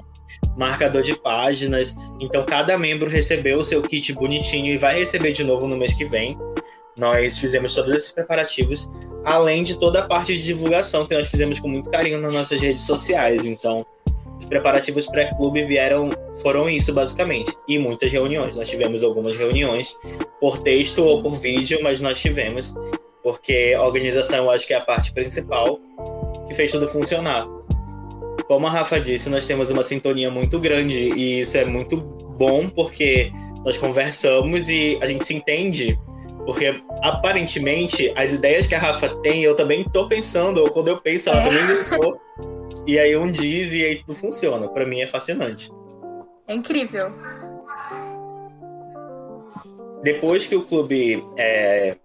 marcador 0.57 1.03
de 1.03 1.15
páginas. 1.15 1.95
Então 2.19 2.43
cada 2.43 2.77
membro 2.77 3.09
recebeu 3.09 3.59
o 3.59 3.63
seu 3.63 3.81
kit 3.83 4.11
bonitinho 4.13 4.73
e 4.73 4.77
vai 4.77 4.97
receber 4.99 5.31
de 5.31 5.43
novo 5.43 5.67
no 5.67 5.77
mês 5.77 5.93
que 5.93 6.05
vem. 6.05 6.37
Nós 6.97 7.37
fizemos 7.37 7.73
todos 7.73 7.93
esses 7.93 8.11
preparativos, 8.11 8.89
além 9.23 9.63
de 9.63 9.77
toda 9.77 9.99
a 9.99 10.07
parte 10.07 10.35
de 10.37 10.43
divulgação 10.43 11.05
que 11.05 11.15
nós 11.15 11.27
fizemos 11.27 11.59
com 11.59 11.67
muito 11.67 11.89
carinho 11.89 12.19
nas 12.19 12.33
nossas 12.33 12.61
redes 12.61 12.83
sociais. 12.83 13.45
Então, 13.45 13.85
os 14.39 14.45
preparativos 14.45 15.05
pré-clube 15.07 15.65
vieram 15.65 16.11
foram 16.41 16.67
isso 16.69 16.91
basicamente 16.93 17.55
e 17.67 17.77
muitas 17.77 18.11
reuniões. 18.11 18.55
Nós 18.55 18.69
tivemos 18.69 19.03
algumas 19.03 19.37
reuniões 19.37 19.95
por 20.39 20.57
texto 20.57 21.03
ou 21.03 21.21
por 21.21 21.35
vídeo, 21.35 21.79
mas 21.83 22.01
nós 22.01 22.19
tivemos 22.19 22.73
porque 23.23 23.73
a 23.77 23.83
organização 23.83 24.45
eu 24.45 24.49
acho 24.49 24.65
que 24.65 24.73
é 24.73 24.77
a 24.77 24.81
parte 24.81 25.13
principal 25.13 25.79
que 26.47 26.53
fez 26.53 26.71
tudo 26.71 26.87
funcionar. 26.87 27.47
Como 28.47 28.67
a 28.67 28.69
Rafa 28.69 28.99
disse, 28.99 29.29
nós 29.29 29.45
temos 29.45 29.69
uma 29.69 29.83
sintonia 29.83 30.29
muito 30.29 30.59
grande 30.59 31.13
e 31.13 31.41
isso 31.41 31.57
é 31.57 31.63
muito 31.63 31.97
bom 31.97 32.67
porque 32.69 33.31
nós 33.63 33.77
conversamos 33.77 34.67
e 34.69 34.97
a 35.01 35.07
gente 35.07 35.25
se 35.25 35.33
entende. 35.33 35.97
Porque 36.45 36.81
aparentemente 37.01 38.11
as 38.15 38.33
ideias 38.33 38.65
que 38.65 38.75
a 38.75 38.79
Rafa 38.79 39.09
tem, 39.21 39.43
eu 39.43 39.55
também 39.55 39.83
tô 39.83 40.07
pensando, 40.07 40.61
ou 40.61 40.71
quando 40.71 40.87
eu 40.87 40.97
penso, 40.97 41.29
ela 41.29 41.41
é. 41.41 41.43
também 41.43 41.67
pensou. 41.67 42.19
e 42.87 42.97
aí 42.97 43.15
um 43.15 43.31
diz 43.31 43.73
e 43.73 43.85
aí 43.85 43.95
tudo 43.97 44.15
funciona. 44.15 44.67
Para 44.67 44.85
mim 44.85 45.01
é 45.01 45.07
fascinante. 45.07 45.71
É 46.47 46.53
incrível. 46.53 47.11
Depois 50.03 50.47
que 50.47 50.55
o 50.55 50.63
clube 50.63 51.23
é, 51.37 51.95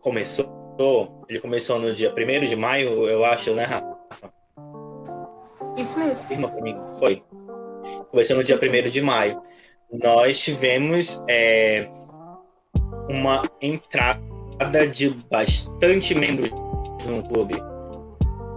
começou, 0.00 1.24
ele 1.28 1.38
começou 1.38 1.78
no 1.78 1.92
dia 1.92 2.12
1 2.12 2.46
de 2.46 2.56
maio, 2.56 3.06
eu 3.06 3.24
acho, 3.24 3.52
né, 3.52 3.64
Rafa? 3.64 4.30
Isso 5.76 5.98
mesmo. 5.98 6.26
Firma 6.26 6.48
comigo, 6.48 6.80
foi. 6.98 7.22
Começou 8.10 8.36
no 8.36 8.44
dia 8.44 8.56
1 8.56 8.88
de 8.88 9.02
maio. 9.02 9.42
Nós 9.92 10.40
tivemos 10.40 11.22
é, 11.28 11.88
uma 13.10 13.42
entrada 13.60 14.86
de 14.86 15.10
bastante 15.30 16.14
membros 16.14 16.50
no 17.06 17.22
clube. 17.22 17.60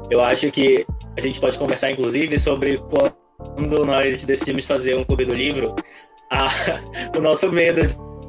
Eu 0.09 0.21
acho 0.21 0.51
que 0.51 0.85
a 1.17 1.21
gente 1.21 1.39
pode 1.39 1.57
conversar, 1.57 1.91
inclusive, 1.91 2.39
sobre 2.39 2.77
quando 2.77 3.85
nós 3.85 4.23
decidimos 4.23 4.65
fazer 4.65 4.95
um 4.95 5.03
clube 5.03 5.25
do 5.25 5.33
livro, 5.33 5.75
a, 6.31 6.49
o 7.17 7.21
nosso 7.21 7.51
medo 7.51 7.81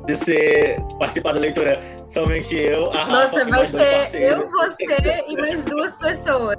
de 0.06 0.16
ser 0.16 0.80
participar 0.98 1.32
da 1.32 1.40
leitura 1.40 1.80
somente 2.10 2.54
eu, 2.56 2.90
a 2.90 3.04
Rafa, 3.04 3.44
Nossa, 3.44 3.44
vai 3.46 4.06
ser 4.06 4.22
eu, 4.22 4.46
você 4.46 5.24
e 5.28 5.36
mais 5.36 5.64
duas 5.64 5.96
pessoas. 5.96 6.56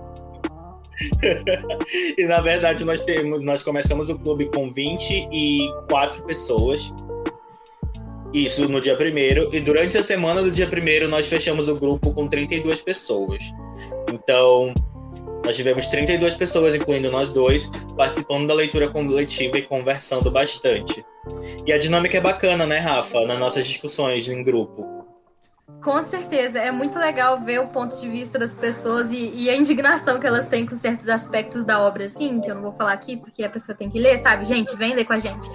e 2.18 2.26
na 2.26 2.40
verdade 2.40 2.86
nós 2.86 3.04
temos, 3.04 3.42
nós 3.42 3.62
começamos 3.62 4.10
o 4.10 4.18
clube 4.18 4.46
com 4.46 4.72
24 4.72 6.24
pessoas. 6.24 6.94
Isso 8.36 8.68
no 8.68 8.82
dia 8.82 8.98
primeiro 8.98 9.50
e 9.56 9.62
durante 9.62 9.98
a 9.98 10.04
semana 10.04 10.42
do 10.42 10.52
dia 10.52 10.68
primeiro 10.68 11.08
nós 11.08 11.26
fechamos 11.26 11.70
o 11.70 11.76
grupo 11.76 12.14
com 12.14 12.28
32 12.28 12.82
pessoas. 12.82 13.42
Então, 14.12 14.74
nós 15.46 15.56
tivemos 15.56 15.88
32 15.88 16.36
pessoas, 16.36 16.76
incluindo 16.76 17.10
nós 17.10 17.30
dois, 17.30 17.72
participando 17.96 18.46
da 18.46 18.54
leitura 18.54 18.90
coletiva 18.90 19.58
e 19.58 19.62
conversando 19.62 20.30
bastante. 20.30 21.06
E 21.66 21.72
a 21.72 21.78
dinâmica 21.78 22.18
é 22.18 22.22
bacana, 22.22 22.66
né, 22.66 22.80
Rafa? 22.80 23.26
Nas 23.26 23.40
nossas 23.40 23.66
discussões 23.66 24.28
em 24.28 24.44
grupo. 24.44 24.86
Com 25.82 26.04
certeza, 26.04 26.60
é 26.60 26.72
muito 26.72 27.00
legal 27.00 27.40
ver 27.40 27.60
o 27.60 27.68
ponto 27.70 27.96
de 27.98 28.10
vista 28.10 28.38
das 28.38 28.54
pessoas 28.54 29.12
e, 29.12 29.32
e, 29.34 29.50
a 29.50 29.56
indignação 29.56 30.20
que 30.20 30.28
elas 30.28 30.46
têm 30.46 30.66
com 30.66 30.76
certos 30.76 31.08
aspectos 31.08 31.64
da 31.64 31.80
obra, 31.80 32.06
assim, 32.06 32.42
que 32.42 32.52
eu 32.52 32.56
não 32.56 32.64
vou 32.64 32.74
falar 32.74 32.92
aqui 32.92 33.16
porque 33.16 33.44
a 33.44 33.50
pessoa 33.50 33.78
tem 33.78 33.90
que 33.90 34.00
ler, 34.00 34.18
sabe? 34.18 34.46
Gente, 34.46 34.76
vem 34.76 34.94
ler 34.94 35.06
com 35.06 35.14
a 35.14 35.20
gente. 35.20 35.48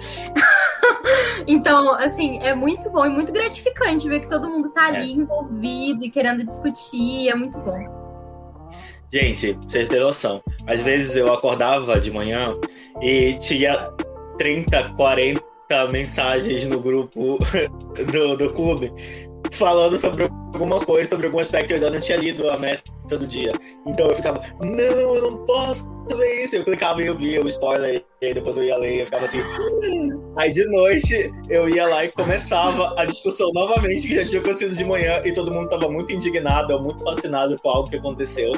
então, 1.47 1.93
assim, 1.95 2.39
é 2.39 2.53
muito 2.53 2.89
bom 2.89 3.05
e 3.05 3.09
muito 3.09 3.31
gratificante 3.31 4.07
ver 4.07 4.21
que 4.21 4.29
todo 4.29 4.49
mundo 4.49 4.69
tá 4.69 4.87
ali 4.87 5.11
é. 5.11 5.15
envolvido 5.15 6.03
e 6.03 6.09
querendo 6.09 6.43
discutir, 6.43 7.29
é 7.29 7.35
muito 7.35 7.57
bom. 7.59 8.01
Gente, 9.11 9.53
vocês 9.53 9.89
têm 9.89 9.99
noção. 9.99 10.41
Às 10.65 10.81
vezes 10.81 11.15
eu 11.15 11.31
acordava 11.31 11.99
de 11.99 12.09
manhã 12.11 12.55
e 13.01 13.33
tinha 13.39 13.91
30, 14.37 14.93
40 14.95 15.41
mensagens 15.91 16.65
no 16.67 16.79
grupo 16.79 17.37
do, 18.11 18.37
do 18.37 18.51
clube 18.51 18.93
falando 19.51 19.97
sobre 19.97 20.23
alguma 20.23 20.79
coisa, 20.79 21.09
sobre 21.09 21.27
algum 21.27 21.39
aspecto. 21.39 21.71
Eu 21.71 21.75
ainda 21.75 21.91
não 21.91 21.99
tinha 21.99 22.17
lido 22.17 22.49
a 22.49 22.57
meta 22.57 22.83
do 23.09 23.27
dia. 23.27 23.53
Então 23.85 24.07
eu 24.07 24.15
ficava, 24.15 24.41
não, 24.61 25.15
eu 25.15 25.21
não 25.21 25.45
posso 25.45 25.89
ver 26.17 26.43
isso. 26.43 26.55
Eu 26.55 26.63
clicava 26.63 27.01
e 27.01 27.07
eu 27.07 27.15
via 27.15 27.43
o 27.43 27.47
spoiler, 27.47 28.03
e 28.21 28.25
aí 28.25 28.33
depois 28.33 28.57
eu 28.57 28.63
ia 28.63 28.77
ler 28.77 28.95
e 28.95 28.99
eu 28.99 29.05
ficava 29.05 29.25
assim. 29.25 29.39
Aí 30.37 30.51
de 30.51 30.65
noite 30.65 31.31
eu 31.49 31.69
ia 31.69 31.87
lá 31.87 32.05
e 32.05 32.09
começava 32.09 32.93
a 32.97 33.05
discussão 33.05 33.51
novamente 33.53 34.07
que 34.07 34.15
já 34.15 34.25
tinha 34.25 34.41
acontecido 34.41 34.75
de 34.75 34.85
manhã 34.85 35.21
e 35.25 35.33
todo 35.33 35.53
mundo 35.53 35.65
estava 35.65 35.89
muito 35.89 36.11
indignado, 36.11 36.79
muito 36.81 37.03
fascinado 37.03 37.57
com 37.59 37.69
algo 37.69 37.89
que 37.89 37.97
aconteceu. 37.97 38.53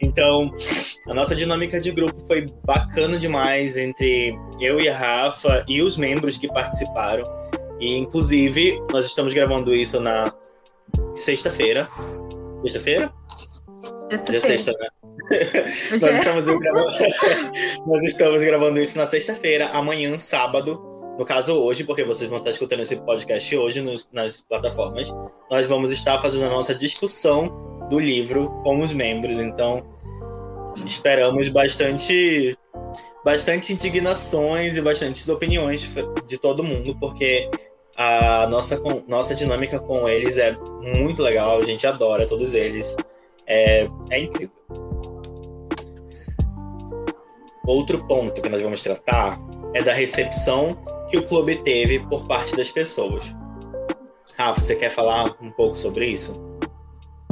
Então, 0.00 0.50
a 1.08 1.14
nossa 1.14 1.36
dinâmica 1.36 1.80
de 1.80 1.90
grupo 1.90 2.18
foi 2.26 2.46
bacana 2.64 3.18
demais 3.18 3.76
entre 3.76 4.34
eu 4.60 4.80
e 4.80 4.88
a 4.88 4.96
Rafa 4.96 5.64
e 5.68 5.82
os 5.82 5.96
membros 5.96 6.38
que 6.38 6.48
participaram. 6.48 7.24
E 7.82 7.98
inclusive, 7.98 8.80
nós 8.92 9.06
estamos 9.06 9.34
gravando 9.34 9.74
isso 9.74 9.98
na 9.98 10.32
sexta-feira. 11.16 11.88
Sexta-feira? 12.62 13.12
Sexta-feira. 14.08 14.40
Sexta, 14.40 14.72
né? 14.78 14.88
nós, 15.90 16.04
é. 16.04 16.12
estamos 16.12 16.44
gravando... 16.44 16.92
nós 17.88 18.04
estamos 18.04 18.42
gravando 18.44 18.78
isso 18.78 18.96
na 18.96 19.04
sexta-feira, 19.04 19.66
amanhã, 19.70 20.16
sábado. 20.16 20.80
No 21.18 21.24
caso, 21.24 21.56
hoje, 21.56 21.82
porque 21.82 22.04
vocês 22.04 22.30
vão 22.30 22.38
estar 22.38 22.52
escutando 22.52 22.82
esse 22.82 23.02
podcast 23.02 23.56
hoje 23.56 23.80
nos, 23.80 24.08
nas 24.12 24.42
plataformas. 24.42 25.12
Nós 25.50 25.66
vamos 25.66 25.90
estar 25.90 26.20
fazendo 26.20 26.44
a 26.44 26.50
nossa 26.50 26.76
discussão 26.76 27.48
do 27.90 27.98
livro 27.98 28.48
com 28.62 28.78
os 28.78 28.92
membros. 28.92 29.40
Então, 29.40 29.84
esperamos 30.86 31.48
bastante 31.48 32.56
bastante 33.24 33.72
indignações 33.72 34.76
e 34.76 34.80
bastantes 34.80 35.28
opiniões 35.28 35.88
de 36.26 36.38
todo 36.38 36.64
mundo, 36.64 36.96
porque 36.98 37.48
a 37.96 38.46
nossa, 38.48 38.80
nossa 39.06 39.34
dinâmica 39.34 39.78
com 39.78 40.08
eles 40.08 40.38
é 40.38 40.56
muito 40.80 41.22
legal, 41.22 41.60
a 41.60 41.64
gente 41.64 41.86
adora 41.86 42.26
todos 42.26 42.54
eles. 42.54 42.94
É, 43.46 43.88
é 44.10 44.20
incrível. 44.20 44.50
Outro 47.66 48.04
ponto 48.06 48.40
que 48.40 48.48
nós 48.48 48.60
vamos 48.60 48.82
tratar 48.82 49.38
é 49.74 49.82
da 49.82 49.92
recepção 49.92 50.76
que 51.08 51.16
o 51.16 51.26
clube 51.26 51.56
teve 51.56 52.00
por 52.00 52.26
parte 52.26 52.56
das 52.56 52.70
pessoas. 52.70 53.34
Rafa, 54.36 54.60
você 54.60 54.74
quer 54.74 54.90
falar 54.90 55.36
um 55.40 55.50
pouco 55.50 55.76
sobre 55.76 56.06
isso? 56.06 56.40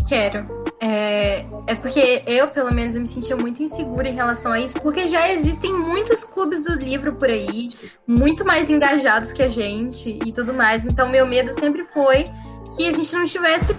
Quero. 0.08 0.59
É, 0.82 1.44
é 1.66 1.74
porque 1.74 2.22
eu, 2.26 2.48
pelo 2.48 2.72
menos, 2.72 2.94
eu 2.94 3.02
me 3.02 3.06
sentia 3.06 3.36
muito 3.36 3.62
insegura 3.62 4.08
em 4.08 4.14
relação 4.14 4.50
a 4.50 4.58
isso, 4.58 4.80
porque 4.80 5.06
já 5.06 5.30
existem 5.30 5.74
muitos 5.74 6.24
clubes 6.24 6.62
do 6.62 6.72
livro 6.72 7.14
por 7.16 7.28
aí, 7.28 7.68
muito 8.06 8.46
mais 8.46 8.70
engajados 8.70 9.30
que 9.30 9.42
a 9.42 9.48
gente 9.48 10.18
e 10.24 10.32
tudo 10.32 10.54
mais. 10.54 10.86
Então, 10.86 11.10
meu 11.10 11.26
medo 11.26 11.52
sempre 11.52 11.84
foi 11.84 12.30
que 12.74 12.88
a 12.88 12.92
gente 12.92 13.14
não 13.14 13.24
tivesse 13.24 13.76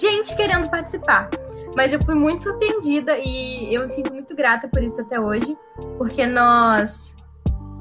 gente 0.00 0.36
querendo 0.36 0.70
participar. 0.70 1.28
Mas 1.74 1.92
eu 1.92 2.02
fui 2.04 2.14
muito 2.14 2.40
surpreendida 2.40 3.18
e 3.18 3.74
eu 3.74 3.82
me 3.82 3.90
sinto 3.90 4.12
muito 4.12 4.34
grata 4.34 4.68
por 4.68 4.82
isso 4.82 5.00
até 5.00 5.20
hoje, 5.20 5.58
porque 5.98 6.26
nós. 6.26 7.16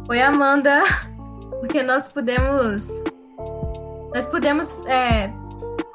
Oi, 0.10 0.22
Amanda! 0.22 0.82
Porque 1.60 1.82
nós 1.82 2.08
pudemos. 2.08 3.02
Nós 4.14 4.26
pudemos 4.26 4.78
é, 4.86 5.32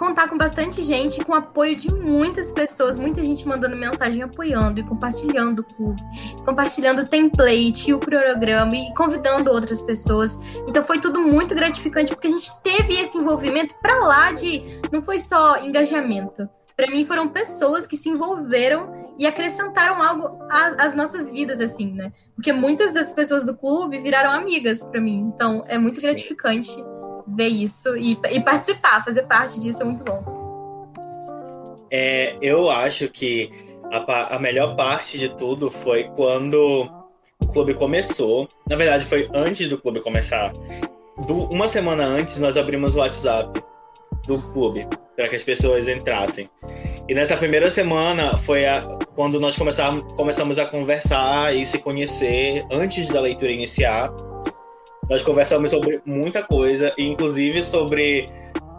contar 0.00 0.28
com 0.28 0.38
bastante 0.38 0.82
gente, 0.82 1.22
com 1.22 1.34
apoio 1.34 1.76
de 1.76 1.92
muitas 1.92 2.50
pessoas, 2.50 2.96
muita 2.96 3.22
gente 3.22 3.46
mandando 3.46 3.76
mensagem 3.76 4.22
apoiando 4.22 4.80
e 4.80 4.82
compartilhando 4.82 5.58
o 5.58 5.62
clube, 5.62 6.00
compartilhando 6.42 7.02
o 7.02 7.06
template, 7.06 7.92
o 7.92 7.98
cronograma 8.00 8.74
e 8.74 8.94
convidando 8.94 9.50
outras 9.50 9.82
pessoas. 9.82 10.40
Então 10.66 10.82
foi 10.82 10.98
tudo 10.98 11.20
muito 11.20 11.54
gratificante 11.54 12.14
porque 12.14 12.28
a 12.28 12.30
gente 12.30 12.50
teve 12.62 12.94
esse 12.94 13.18
envolvimento 13.18 13.74
para 13.82 13.98
lá 13.98 14.32
de 14.32 14.64
não 14.90 15.02
foi 15.02 15.20
só 15.20 15.62
engajamento, 15.62 16.48
para 16.74 16.90
mim 16.90 17.04
foram 17.04 17.28
pessoas 17.28 17.86
que 17.86 17.94
se 17.94 18.08
envolveram 18.08 19.12
e 19.18 19.26
acrescentaram 19.26 20.02
algo 20.02 20.38
às 20.48 20.94
nossas 20.94 21.30
vidas, 21.30 21.60
assim, 21.60 21.92
né? 21.92 22.10
Porque 22.34 22.54
muitas 22.54 22.94
das 22.94 23.12
pessoas 23.12 23.44
do 23.44 23.54
clube 23.54 24.00
viraram 24.00 24.30
amigas 24.30 24.82
para 24.82 24.98
mim. 24.98 25.30
Então 25.34 25.62
é 25.68 25.76
muito 25.76 25.96
Sim. 25.96 26.06
gratificante 26.06 26.82
ver 27.40 27.48
isso 27.48 27.96
e, 27.96 28.18
e, 28.30 28.40
participar, 28.40 29.02
fazer 29.02 29.22
parte 29.22 29.58
disso 29.58 29.80
é 29.80 29.84
muito 29.86 30.04
bom. 30.04 30.92
É, 31.90 32.36
eu 32.42 32.70
acho 32.70 33.08
que 33.08 33.50
a, 33.90 34.36
a 34.36 34.38
melhor 34.38 34.76
parte 34.76 35.18
de 35.18 35.30
tudo 35.30 35.70
foi 35.70 36.04
quando 36.04 36.86
o 37.40 37.46
clube 37.46 37.72
começou. 37.72 38.46
Na 38.68 38.76
verdade, 38.76 39.06
foi 39.06 39.26
antes 39.32 39.70
do 39.70 39.78
clube 39.78 40.00
começar. 40.00 40.52
Do, 41.26 41.44
uma 41.44 41.66
semana 41.66 42.04
antes, 42.04 42.38
nós 42.38 42.58
abrimos 42.58 42.94
o 42.94 42.98
WhatsApp 42.98 43.62
do 44.26 44.38
clube 44.52 44.86
para 45.16 45.28
que 45.28 45.36
as 45.36 45.42
pessoas 45.42 45.88
entrassem. 45.88 46.48
E 47.08 47.14
nessa 47.14 47.36
primeira 47.36 47.70
semana 47.70 48.36
foi 48.36 48.66
a, 48.66 48.82
quando 49.16 49.40
nós 49.40 49.56
começamos, 49.56 50.12
começamos 50.12 50.58
a 50.58 50.66
conversar 50.66 51.56
e 51.56 51.66
se 51.66 51.78
conhecer 51.78 52.64
antes 52.70 53.08
da 53.08 53.20
leitura 53.20 53.50
iniciar. 53.50 54.12
Nós 55.10 55.22
conversamos 55.24 55.72
sobre 55.72 56.00
muita 56.06 56.40
coisa, 56.40 56.94
inclusive 56.96 57.64
sobre 57.64 58.30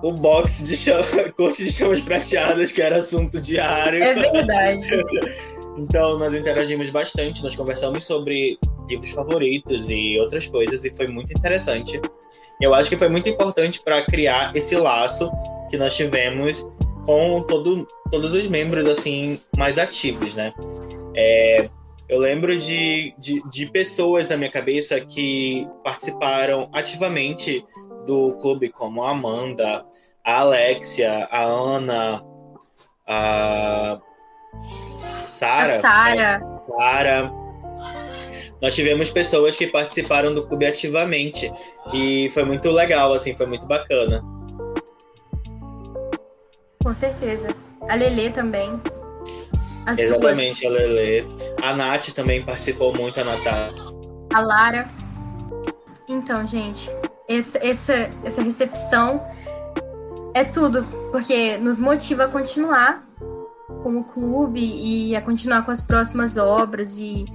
o 0.02 0.14
box 0.14 0.64
de 0.64 0.78
chama, 0.78 1.04
corte 1.36 1.66
de 1.66 1.72
chamas 1.72 2.00
prateadas, 2.00 2.72
que 2.72 2.82
era 2.82 3.00
assunto 3.00 3.42
diário. 3.42 4.02
É 4.02 4.14
verdade. 4.14 4.82
então, 5.78 6.18
nós 6.18 6.34
interagimos 6.34 6.90
bastante, 6.90 7.44
nós 7.44 7.54
conversamos 7.54 8.06
sobre 8.06 8.58
livros 8.88 9.12
favoritos 9.12 9.90
e 9.90 10.18
outras 10.20 10.48
coisas, 10.48 10.86
e 10.86 10.90
foi 10.90 11.08
muito 11.08 11.38
interessante. 11.38 12.00
Eu 12.62 12.74
acho 12.74 12.90
que 12.90 12.96
foi 12.96 13.10
muito 13.10 13.28
importante 13.28 13.82
para 13.84 14.02
criar 14.04 14.56
esse 14.56 14.76
laço 14.76 15.30
que 15.70 15.78
nós 15.78 15.96
tivemos 15.96 16.66
com 17.06 17.44
todo, 17.44 17.86
todos 18.10 18.34
os 18.34 18.48
membros 18.48 18.86
assim 18.88 19.40
mais 19.58 19.78
ativos, 19.78 20.34
né? 20.34 20.54
É, 21.16 21.70
eu 22.12 22.20
lembro 22.20 22.58
de, 22.58 23.16
de, 23.18 23.42
de 23.50 23.72
pessoas 23.72 24.28
na 24.28 24.36
minha 24.36 24.52
cabeça 24.52 25.00
que 25.00 25.66
participaram 25.82 26.70
ativamente 26.74 27.66
do 28.06 28.34
clube, 28.34 28.68
como 28.68 29.02
a 29.02 29.12
Amanda, 29.12 29.86
a 30.22 30.40
Alexia, 30.40 31.26
a 31.32 31.42
Ana, 31.42 32.22
a 33.08 33.98
Sara. 35.00 35.80
Sara. 35.80 36.42
Sara. 36.78 37.32
Nós 38.62 38.76
tivemos 38.76 39.10
pessoas 39.10 39.56
que 39.56 39.68
participaram 39.68 40.36
do 40.36 40.46
clube 40.46 40.66
ativamente 40.66 41.50
e 41.94 42.30
foi 42.32 42.44
muito 42.44 42.70
legal, 42.72 43.14
assim, 43.14 43.34
foi 43.38 43.46
muito 43.46 43.66
bacana. 43.66 44.22
Com 46.84 46.94
certeza. 46.94 47.56
A 47.88 47.96
Lelê 47.96 48.30
também. 48.30 48.82
As 49.86 49.98
Exatamente, 49.98 50.62
duas. 50.62 50.76
a 50.76 50.78
Lelê. 50.78 51.26
A 51.62 51.76
Nath 51.76 52.10
também 52.10 52.44
participou 52.44 52.94
muito, 52.94 53.20
a 53.20 53.24
Natália. 53.24 53.74
A 54.34 54.40
Lara. 54.40 54.90
Então, 56.08 56.46
gente, 56.46 56.90
essa, 57.28 57.58
essa, 57.66 58.10
essa 58.24 58.42
recepção 58.42 59.26
é 60.34 60.44
tudo, 60.44 60.84
porque 61.12 61.58
nos 61.58 61.80
motiva 61.80 62.26
a 62.26 62.28
continuar 62.28 63.08
como 63.84 64.04
clube 64.04 64.62
e 64.62 65.16
a 65.16 65.22
continuar 65.22 65.64
com 65.66 65.72
as 65.72 65.82
próximas 65.82 66.38
obras 66.38 66.98
e 67.00 67.26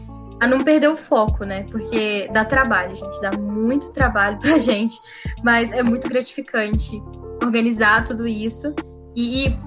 a 0.41 0.47
não 0.47 0.63
perder 0.63 0.89
o 0.89 0.97
foco, 0.97 1.45
né? 1.45 1.65
Porque 1.71 2.29
dá 2.33 2.45
trabalho, 2.45 2.95
gente, 2.95 3.21
dá 3.21 3.33
muito 3.33 3.91
trabalho 3.93 4.39
pra 4.39 4.57
gente, 4.59 4.95
mas 5.43 5.73
é 5.73 5.83
muito 5.83 6.09
gratificante 6.09 7.03
organizar 7.43 8.05
tudo 8.05 8.27
isso 8.27 8.75
e, 9.15 9.47
e 9.47 9.59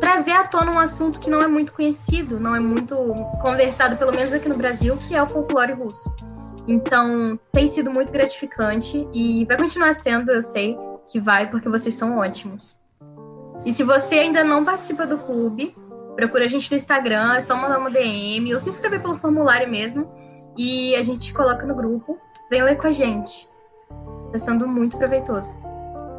trazer 0.00 0.32
à 0.32 0.44
tona 0.44 0.70
um 0.70 0.78
assunto 0.78 1.20
que 1.20 1.30
não 1.30 1.42
é 1.42 1.46
muito 1.46 1.72
conhecido, 1.72 2.38
não 2.38 2.54
é 2.54 2.60
muito 2.60 2.94
conversado, 3.40 3.96
pelo 3.96 4.12
menos 4.12 4.32
aqui 4.32 4.48
no 4.48 4.56
Brasil, 4.56 4.96
que 4.96 5.14
é 5.14 5.22
o 5.22 5.26
folclore 5.26 5.72
russo. 5.72 6.14
Então, 6.68 7.38
tem 7.52 7.68
sido 7.68 7.90
muito 7.90 8.12
gratificante 8.12 9.08
e 9.12 9.44
vai 9.44 9.56
continuar 9.56 9.92
sendo, 9.94 10.32
eu 10.32 10.42
sei 10.42 10.76
que 11.06 11.20
vai, 11.20 11.48
porque 11.48 11.68
vocês 11.68 11.94
são 11.94 12.18
ótimos. 12.18 12.76
E 13.64 13.72
se 13.72 13.84
você 13.84 14.16
ainda 14.16 14.42
não 14.42 14.64
participa 14.64 15.06
do 15.06 15.18
clube, 15.18 15.76
procura 16.14 16.44
a 16.44 16.48
gente 16.48 16.70
no 16.70 16.76
Instagram, 16.76 17.34
é 17.34 17.40
só 17.40 17.56
mandar 17.56 17.78
uma 17.78 17.90
DM 17.90 18.52
ou 18.52 18.58
se 18.58 18.68
inscrever 18.68 19.00
pelo 19.00 19.16
formulário 19.16 19.68
mesmo 19.68 20.10
e 20.56 20.94
a 20.96 21.02
gente 21.02 21.32
coloca 21.32 21.64
no 21.66 21.74
grupo. 21.74 22.18
Vem 22.50 22.62
ler 22.62 22.76
com 22.76 22.86
a 22.86 22.92
gente. 22.92 23.48
Está 24.26 24.38
sendo 24.38 24.66
muito 24.66 24.96
proveitoso. 24.96 25.65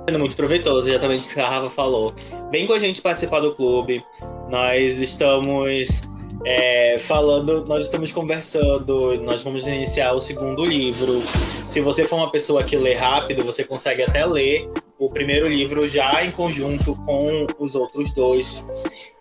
Sendo 0.08 0.20
muito 0.20 0.38
proveitoso, 0.38 0.90
exatamente 0.90 1.30
o 1.30 1.34
que 1.34 1.40
a 1.42 1.50
Rafa 1.50 1.70
falou. 1.70 2.10
Vem 2.50 2.66
com 2.66 2.72
a 2.72 2.80
gente 2.80 3.02
participar 3.02 3.42
do 3.42 3.54
clube. 3.54 4.02
Nós 4.50 5.02
estamos 5.02 6.02
é, 6.46 6.98
falando, 6.98 7.66
nós 7.66 7.84
estamos 7.84 8.14
conversando, 8.14 9.22
nós 9.22 9.44
vamos 9.44 9.68
iniciar 9.68 10.14
o 10.14 10.22
segundo 10.22 10.64
livro. 10.66 11.22
Se 11.68 11.82
você 11.82 12.06
for 12.06 12.16
uma 12.16 12.32
pessoa 12.32 12.64
que 12.64 12.78
lê 12.78 12.94
rápido, 12.94 13.44
você 13.44 13.66
consegue 13.66 14.02
até 14.02 14.26
ler 14.26 14.70
o 14.98 15.10
primeiro 15.10 15.46
livro 15.46 15.90
já 15.90 16.24
em 16.24 16.32
conjunto 16.32 16.96
com 17.06 17.46
os 17.60 17.76
outros 17.76 18.14
dois. 18.14 18.66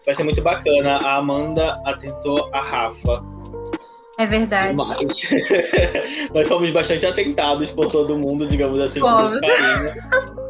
Vai 0.04 0.14
ser 0.14 0.22
muito 0.22 0.40
bacana. 0.40 0.98
A 0.98 1.16
Amanda 1.16 1.82
atentou 1.84 2.48
a 2.52 2.60
Rafa. 2.60 3.24
É 4.20 4.24
verdade. 4.24 4.76
Mas 4.76 4.98
nós 6.32 6.46
fomos 6.46 6.70
bastante 6.70 7.04
atentados 7.04 7.72
por 7.72 7.90
todo 7.90 8.16
mundo, 8.16 8.46
digamos 8.46 8.78
assim, 8.78 9.00
carinho. 9.00 9.40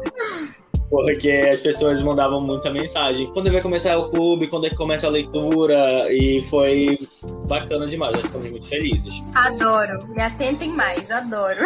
Porque 0.89 1.29
as 1.29 1.59
pessoas 1.59 2.01
mandavam 2.01 2.39
muita 2.39 2.71
mensagem. 2.71 3.27
Quando 3.33 3.51
vai 3.51 3.61
começar 3.61 3.97
o 3.97 4.09
clube? 4.09 4.47
Quando 4.47 4.67
é 4.67 4.69
que 4.69 4.75
começa 4.75 5.05
a 5.07 5.09
leitura? 5.09 6.11
E 6.11 6.41
foi 6.43 6.97
bacana 7.45 7.85
demais. 7.87 8.15
Nós 8.15 8.25
ficamos 8.27 8.49
muito 8.49 8.67
felizes. 8.67 9.21
Adoro. 9.35 10.07
Me 10.07 10.21
atentem 10.21 10.71
mais. 10.71 11.11
Adoro. 11.11 11.59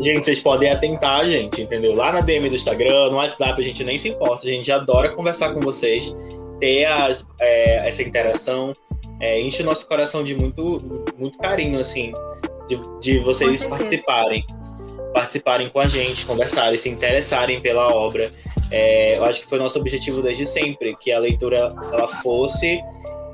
Gente, 0.00 0.24
vocês 0.24 0.40
podem 0.40 0.70
atentar, 0.70 1.24
gente, 1.24 1.62
entendeu? 1.62 1.94
Lá 1.94 2.12
na 2.12 2.20
DM 2.20 2.48
do 2.48 2.54
Instagram, 2.54 3.10
no 3.10 3.16
WhatsApp, 3.16 3.60
a 3.60 3.64
gente 3.64 3.82
nem 3.82 3.98
se 3.98 4.08
importa. 4.08 4.46
A 4.46 4.50
gente 4.50 4.70
adora 4.70 5.10
conversar 5.10 5.52
com 5.52 5.60
vocês, 5.60 6.16
ter 6.60 6.84
as, 6.84 7.26
é, 7.40 7.88
essa 7.88 8.02
interação. 8.02 8.74
É, 9.18 9.40
enche 9.40 9.62
o 9.62 9.66
nosso 9.66 9.86
coração 9.86 10.22
de 10.22 10.34
muito, 10.34 11.04
muito 11.18 11.36
carinho, 11.38 11.78
assim, 11.78 12.12
de, 12.68 12.78
de 13.00 13.18
vocês 13.18 13.64
participarem 13.64 14.46
participarem 15.12 15.68
com 15.68 15.80
a 15.80 15.88
gente, 15.88 16.24
conversarem, 16.26 16.78
se 16.78 16.88
interessarem 16.88 17.60
pela 17.60 17.92
obra. 17.94 18.32
É, 18.70 19.18
eu 19.18 19.24
acho 19.24 19.40
que 19.40 19.46
foi 19.46 19.58
nosso 19.58 19.78
objetivo 19.78 20.22
desde 20.22 20.46
sempre, 20.46 20.96
que 20.96 21.10
a 21.10 21.18
leitura 21.18 21.74
ela 21.92 22.08
fosse 22.08 22.80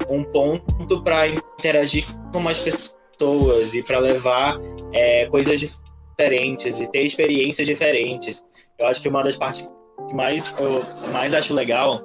um 0.08 0.24
ponto 0.24 1.02
para 1.02 1.28
interagir 1.28 2.04
com 2.32 2.40
mais 2.40 2.58
pessoas 2.58 3.74
e 3.74 3.82
para 3.82 3.98
levar 3.98 4.58
é, 4.92 5.26
coisas 5.26 5.60
diferentes 5.60 6.80
e 6.80 6.90
ter 6.90 7.02
experiências 7.02 7.66
diferentes. 7.66 8.42
Eu 8.78 8.86
acho 8.86 9.02
que 9.02 9.08
uma 9.08 9.22
das 9.22 9.36
partes 9.36 9.70
que 10.08 10.14
mais 10.14 10.54
eu 10.58 10.84
mais 11.12 11.34
acho 11.34 11.54
legal 11.54 12.00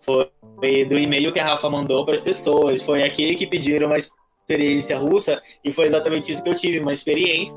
foi 0.00 0.30
do 0.88 0.98
e-mail 0.98 1.32
que 1.32 1.40
a 1.40 1.44
Rafa 1.44 1.68
mandou 1.68 2.04
para 2.04 2.14
as 2.14 2.20
pessoas. 2.20 2.82
Foi 2.82 3.02
aqui 3.02 3.34
que 3.34 3.46
pediram 3.46 3.88
uma 3.88 3.98
experiência 3.98 4.96
russa 4.96 5.42
e 5.64 5.72
foi 5.72 5.86
exatamente 5.86 6.32
isso 6.32 6.42
que 6.42 6.48
eu 6.48 6.54
tive, 6.54 6.78
uma 6.78 6.92
experiência 6.92 7.52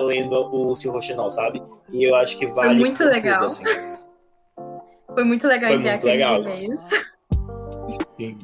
lendo 0.00 0.34
o 0.52 0.76
Sr. 0.76 0.90
Rochinol, 0.90 1.30
sabe? 1.30 1.62
E 1.92 2.04
eu 2.04 2.14
acho 2.14 2.38
que 2.38 2.46
vale. 2.46 2.68
Foi 2.68 2.78
muito 2.78 3.04
legal. 3.04 3.40
Tudo, 3.40 3.46
assim. 3.46 3.64
Foi 5.12 5.24
muito 5.24 5.46
legal 5.46 5.70
Foi 5.70 5.78
enviar 5.78 5.94
aqueles 5.96 6.24
e-mails. 6.24 6.90
Sim. 8.16 8.38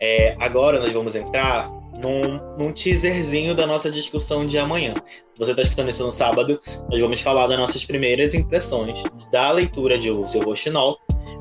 É, 0.00 0.36
agora 0.38 0.80
nós 0.80 0.92
vamos 0.92 1.16
entrar 1.16 1.68
num, 2.00 2.38
num 2.56 2.72
teaserzinho 2.72 3.54
da 3.54 3.66
nossa 3.66 3.90
discussão 3.90 4.46
de 4.46 4.56
amanhã. 4.56 4.94
Você 5.36 5.50
está 5.50 5.62
escutando 5.62 5.90
isso 5.90 6.04
no 6.04 6.12
sábado, 6.12 6.60
nós 6.90 7.00
vamos 7.00 7.20
falar 7.20 7.46
das 7.46 7.58
nossas 7.58 7.84
primeiras 7.84 8.34
impressões 8.34 9.02
da 9.30 9.50
leitura 9.50 9.98
de 9.98 10.10
O 10.10 10.24
Seu 10.24 10.42
Rochinol. 10.42 10.98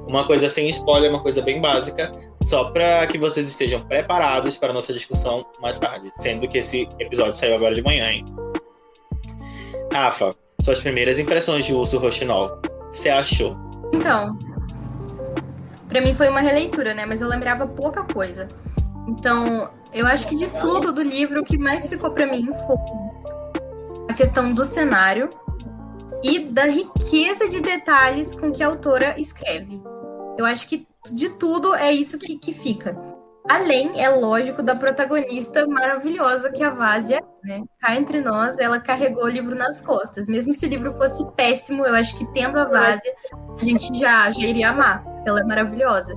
Uma 0.07 0.25
coisa 0.25 0.49
sem 0.49 0.67
spoiler, 0.69 1.09
uma 1.09 1.21
coisa 1.21 1.41
bem 1.41 1.61
básica, 1.61 2.11
só 2.47 2.71
para 2.71 3.05
que 3.07 3.17
vocês 3.17 3.49
estejam 3.49 3.81
preparados 3.81 4.57
para 4.57 4.69
a 4.69 4.73
nossa 4.73 4.93
discussão 4.93 5.45
mais 5.59 5.77
tarde, 5.77 6.13
sendo 6.15 6.47
que 6.47 6.59
esse 6.59 6.87
episódio 6.97 7.33
saiu 7.33 7.55
agora 7.55 7.75
de 7.75 7.81
manhã, 7.81 8.09
hein? 8.09 8.25
Rafa, 9.91 10.33
suas 10.61 10.79
primeiras 10.79 11.19
impressões 11.19 11.65
de 11.65 11.73
Urso 11.73 11.97
Rochinol, 11.97 12.61
você 12.89 13.09
achou? 13.09 13.57
Então, 13.91 14.39
para 15.89 15.99
mim 15.99 16.13
foi 16.13 16.29
uma 16.29 16.39
releitura, 16.39 16.93
né? 16.93 17.05
Mas 17.05 17.19
eu 17.19 17.27
lembrava 17.27 17.67
pouca 17.67 18.03
coisa. 18.03 18.47
Então, 19.09 19.69
eu 19.93 20.07
acho 20.07 20.25
que 20.29 20.35
de 20.35 20.47
tudo 20.61 20.93
do 20.93 21.03
livro, 21.03 21.41
o 21.41 21.43
que 21.43 21.57
mais 21.57 21.85
ficou 21.85 22.11
para 22.11 22.27
mim 22.27 22.47
foi 22.65 22.77
a 24.09 24.13
questão 24.13 24.53
do 24.53 24.63
cenário 24.63 25.29
e 26.23 26.39
da 26.39 26.65
riqueza 26.65 27.49
de 27.49 27.59
detalhes 27.59 28.33
com 28.33 28.53
que 28.53 28.63
a 28.63 28.67
autora 28.67 29.19
escreve. 29.19 29.81
Eu 30.37 30.45
acho 30.45 30.65
que 30.69 30.87
de 31.15 31.29
tudo 31.29 31.73
é 31.75 31.91
isso 31.91 32.17
que, 32.19 32.37
que 32.37 32.53
fica. 32.53 32.97
Além, 33.47 34.01
é 34.01 34.09
lógico, 34.09 34.61
da 34.61 34.75
protagonista 34.75 35.65
maravilhosa 35.65 36.51
que 36.51 36.61
é 36.61 36.65
a 36.65 36.69
Vásia, 36.69 37.23
né? 37.41 37.63
Cá 37.79 37.95
entre 37.95 38.19
nós, 38.19 38.59
ela 38.59 38.77
carregou 38.79 39.23
o 39.23 39.29
livro 39.29 39.55
nas 39.55 39.79
costas. 39.79 40.27
Mesmo 40.27 40.53
se 40.53 40.65
o 40.65 40.69
livro 40.69 40.91
fosse 40.93 41.25
péssimo, 41.31 41.85
eu 41.85 41.95
acho 41.95 42.17
que 42.17 42.25
tendo 42.33 42.59
a 42.59 42.65
Vásia, 42.65 43.13
a 43.57 43.63
gente 43.63 43.97
já, 43.97 44.29
já 44.31 44.41
iria 44.41 44.69
amar, 44.69 45.01
porque 45.01 45.29
ela 45.29 45.39
é 45.39 45.43
maravilhosa. 45.45 46.13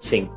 Sim. 0.00 0.28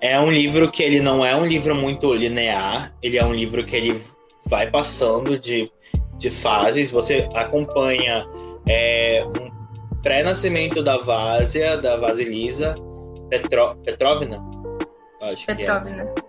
É 0.00 0.20
um 0.20 0.30
livro 0.30 0.70
que 0.70 0.82
ele 0.82 1.00
não 1.00 1.24
é 1.24 1.34
um 1.34 1.44
livro 1.44 1.74
muito 1.74 2.14
linear, 2.14 2.92
ele 3.02 3.18
é 3.18 3.24
um 3.24 3.34
livro 3.34 3.64
que 3.64 3.74
ele 3.74 4.00
vai 4.46 4.70
passando 4.70 5.36
de, 5.38 5.70
de 6.16 6.30
fases, 6.30 6.90
você 6.90 7.28
acompanha 7.34 8.24
é, 8.68 9.24
um 9.24 9.57
pré-nascimento 10.02 10.82
da 10.82 10.96
Vásia, 10.98 11.76
da 11.76 11.96
Vasilisa, 11.96 12.74
Petro, 13.28 13.76
Petrovna? 13.84 14.42
Acho 15.20 15.46
Petrovna. 15.46 16.06
Que 16.06 16.20
é. 16.20 16.28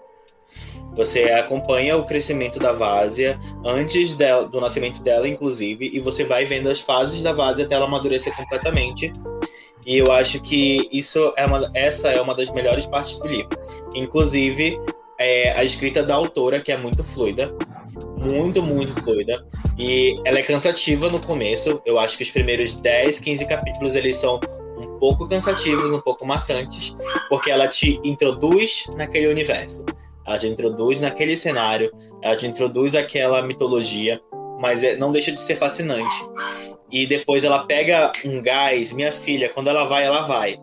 Você 0.96 1.24
acompanha 1.32 1.96
o 1.96 2.04
crescimento 2.04 2.60
da 2.60 2.74
Várzea 2.74 3.40
antes 3.64 4.14
dela, 4.16 4.48
do 4.48 4.60
nascimento 4.60 5.02
dela, 5.02 5.28
inclusive, 5.28 5.90
e 5.94 6.00
você 6.00 6.24
vai 6.24 6.46
vendo 6.46 6.70
as 6.70 6.82
fases 6.82 7.22
da 7.22 7.32
Várzea 7.32 7.66
até 7.66 7.76
ela 7.76 7.86
amadurecer 7.86 8.36
completamente. 8.36 9.14
E 9.86 9.98
eu 9.98 10.12
acho 10.12 10.42
que 10.42 10.90
isso 10.92 11.34
é 11.38 11.46
uma, 11.46 11.72
essa 11.74 12.10
é 12.10 12.20
uma 12.20 12.36
das 12.36 12.50
melhores 12.52 12.86
partes 12.86 13.18
do 13.20 13.28
livro. 13.28 13.58
Inclusive, 13.96 14.78
é, 15.18 15.52
a 15.58 15.64
escrita 15.64 16.04
da 16.04 16.16
autora, 16.16 16.60
que 16.60 16.72
é 16.72 16.78
muito 16.78 17.04
fluida. 17.04 17.54
Muito, 18.20 18.62
muito 18.62 18.94
fluida. 19.02 19.46
E 19.78 20.20
ela 20.26 20.40
é 20.40 20.44
cansativa 20.44 21.10
no 21.10 21.20
começo. 21.20 21.82
Eu 21.86 21.98
acho 21.98 22.18
que 22.18 22.24
os 22.24 22.30
primeiros 22.30 22.76
10, 22.76 23.20
15 23.20 23.46
capítulos 23.48 23.96
eles 23.96 24.18
são 24.18 24.40
um 24.78 25.00
pouco 25.00 25.28
cansativos, 25.28 25.92
um 25.92 26.02
pouco 26.02 26.26
maçantes, 26.26 26.96
porque 27.30 27.50
ela 27.50 27.68
te 27.68 28.00
introduz 28.04 28.86
naquele 28.96 29.28
universo 29.28 29.86
ela 30.30 30.38
te 30.38 30.48
introduz 30.48 31.00
naquele 31.00 31.36
cenário, 31.36 31.92
ela 32.22 32.36
te 32.36 32.46
introduz 32.46 32.94
aquela 32.94 33.42
mitologia, 33.42 34.22
mas 34.60 34.84
é, 34.84 34.96
não 34.96 35.12
deixa 35.12 35.32
de 35.32 35.42
ser 35.42 35.56
fascinante. 35.56 36.16
E 36.92 37.08
depois 37.08 37.44
ela 37.44 37.66
pega 37.66 38.12
um 38.24 38.40
gás, 38.40 38.94
minha 38.94 39.12
filha, 39.12 39.50
quando 39.50 39.70
ela 39.70 39.86
vai, 39.86 40.06
ela 40.06 40.22
vai. 40.22 40.58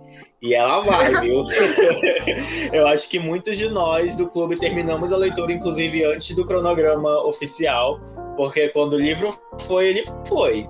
E 0.47 0.55
ela 0.55 0.81
vai, 0.81 1.11
viu? 1.21 1.43
Eu 2.73 2.87
acho 2.87 3.09
que 3.09 3.19
muitos 3.19 3.59
de 3.59 3.69
nós 3.69 4.15
do 4.15 4.29
clube 4.29 4.57
terminamos 4.57 5.13
a 5.13 5.17
leitura, 5.17 5.53
inclusive 5.53 6.05
antes 6.05 6.37
do 6.37 6.47
cronograma 6.47 7.27
oficial, 7.27 8.01
porque 8.37 8.69
quando 8.69 8.93
o 8.93 8.99
livro 8.99 9.37
foi, 9.63 9.89
ele 9.89 10.05
foi. 10.25 10.69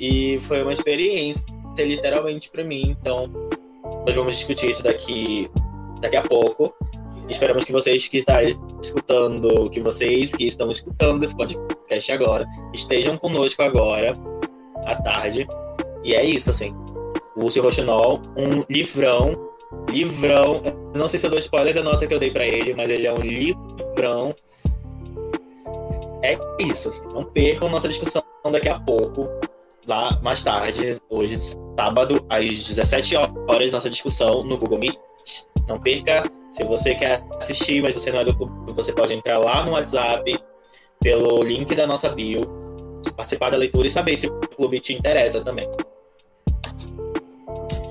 E 0.00 0.38
foi 0.40 0.62
uma 0.62 0.72
experiência, 0.72 1.46
literalmente, 1.78 2.50
para 2.50 2.64
mim. 2.64 2.96
Então, 3.00 3.30
nós 4.04 4.16
vamos 4.16 4.36
discutir 4.36 4.70
isso 4.70 4.82
daqui, 4.82 5.48
daqui 6.00 6.16
a 6.16 6.22
pouco. 6.22 6.74
Esperamos 7.28 7.64
que 7.64 7.70
vocês 7.70 8.08
que 8.08 8.18
estão 8.18 8.80
escutando, 8.82 9.70
que 9.70 9.80
vocês 9.80 10.34
que 10.34 10.44
estão 10.48 10.72
escutando 10.72 11.22
esse 11.22 11.36
podcast 11.36 12.10
agora, 12.10 12.48
estejam 12.74 13.16
conosco 13.16 13.62
agora, 13.62 14.16
à 14.84 14.96
tarde. 14.96 15.46
E 16.02 16.14
é 16.14 16.24
isso, 16.24 16.50
assim. 16.50 16.74
O 17.36 17.44
Lúcio 17.44 17.62
Rochinol, 17.62 18.20
um 18.36 18.64
livrão, 18.68 19.50
livrão. 19.88 20.60
não 20.94 21.08
sei 21.08 21.18
se 21.18 21.26
eu 21.26 21.30
dou 21.30 21.38
spoiler 21.38 21.74
da 21.74 21.82
nota 21.82 22.06
que 22.06 22.12
eu 22.12 22.18
dei 22.18 22.30
para 22.30 22.46
ele, 22.46 22.74
mas 22.74 22.90
ele 22.90 23.06
é 23.06 23.12
um 23.12 23.20
livrão. 23.20 24.34
É 26.22 26.38
isso, 26.60 26.88
assim. 26.88 27.02
Não 27.12 27.24
percam 27.24 27.68
nossa 27.68 27.88
discussão 27.88 28.22
daqui 28.50 28.68
a 28.68 28.78
pouco, 28.78 29.28
lá 29.86 30.18
mais 30.22 30.42
tarde, 30.42 31.00
hoje, 31.08 31.38
sábado, 31.78 32.24
às 32.28 32.64
17 32.64 33.16
horas, 33.16 33.72
nossa 33.72 33.90
discussão 33.90 34.44
no 34.44 34.56
Google 34.56 34.78
Meet. 34.78 34.98
Não 35.68 35.80
perca 35.80 36.30
se 36.50 36.64
você 36.64 36.94
quer 36.94 37.24
assistir, 37.38 37.82
mas 37.82 37.94
você 37.94 38.10
não 38.12 38.20
é 38.20 38.24
do 38.24 38.36
clube, 38.36 38.72
você 38.72 38.92
pode 38.92 39.14
entrar 39.14 39.38
lá 39.38 39.64
no 39.64 39.72
WhatsApp, 39.72 40.38
pelo 41.00 41.42
link 41.42 41.74
da 41.74 41.86
nossa 41.86 42.08
bio, 42.10 42.42
participar 43.16 43.50
da 43.50 43.56
leitura 43.56 43.86
e 43.86 43.90
saber 43.90 44.16
se 44.16 44.26
o 44.26 44.40
clube 44.40 44.78
te 44.80 44.92
interessa 44.92 45.42
também. 45.42 45.68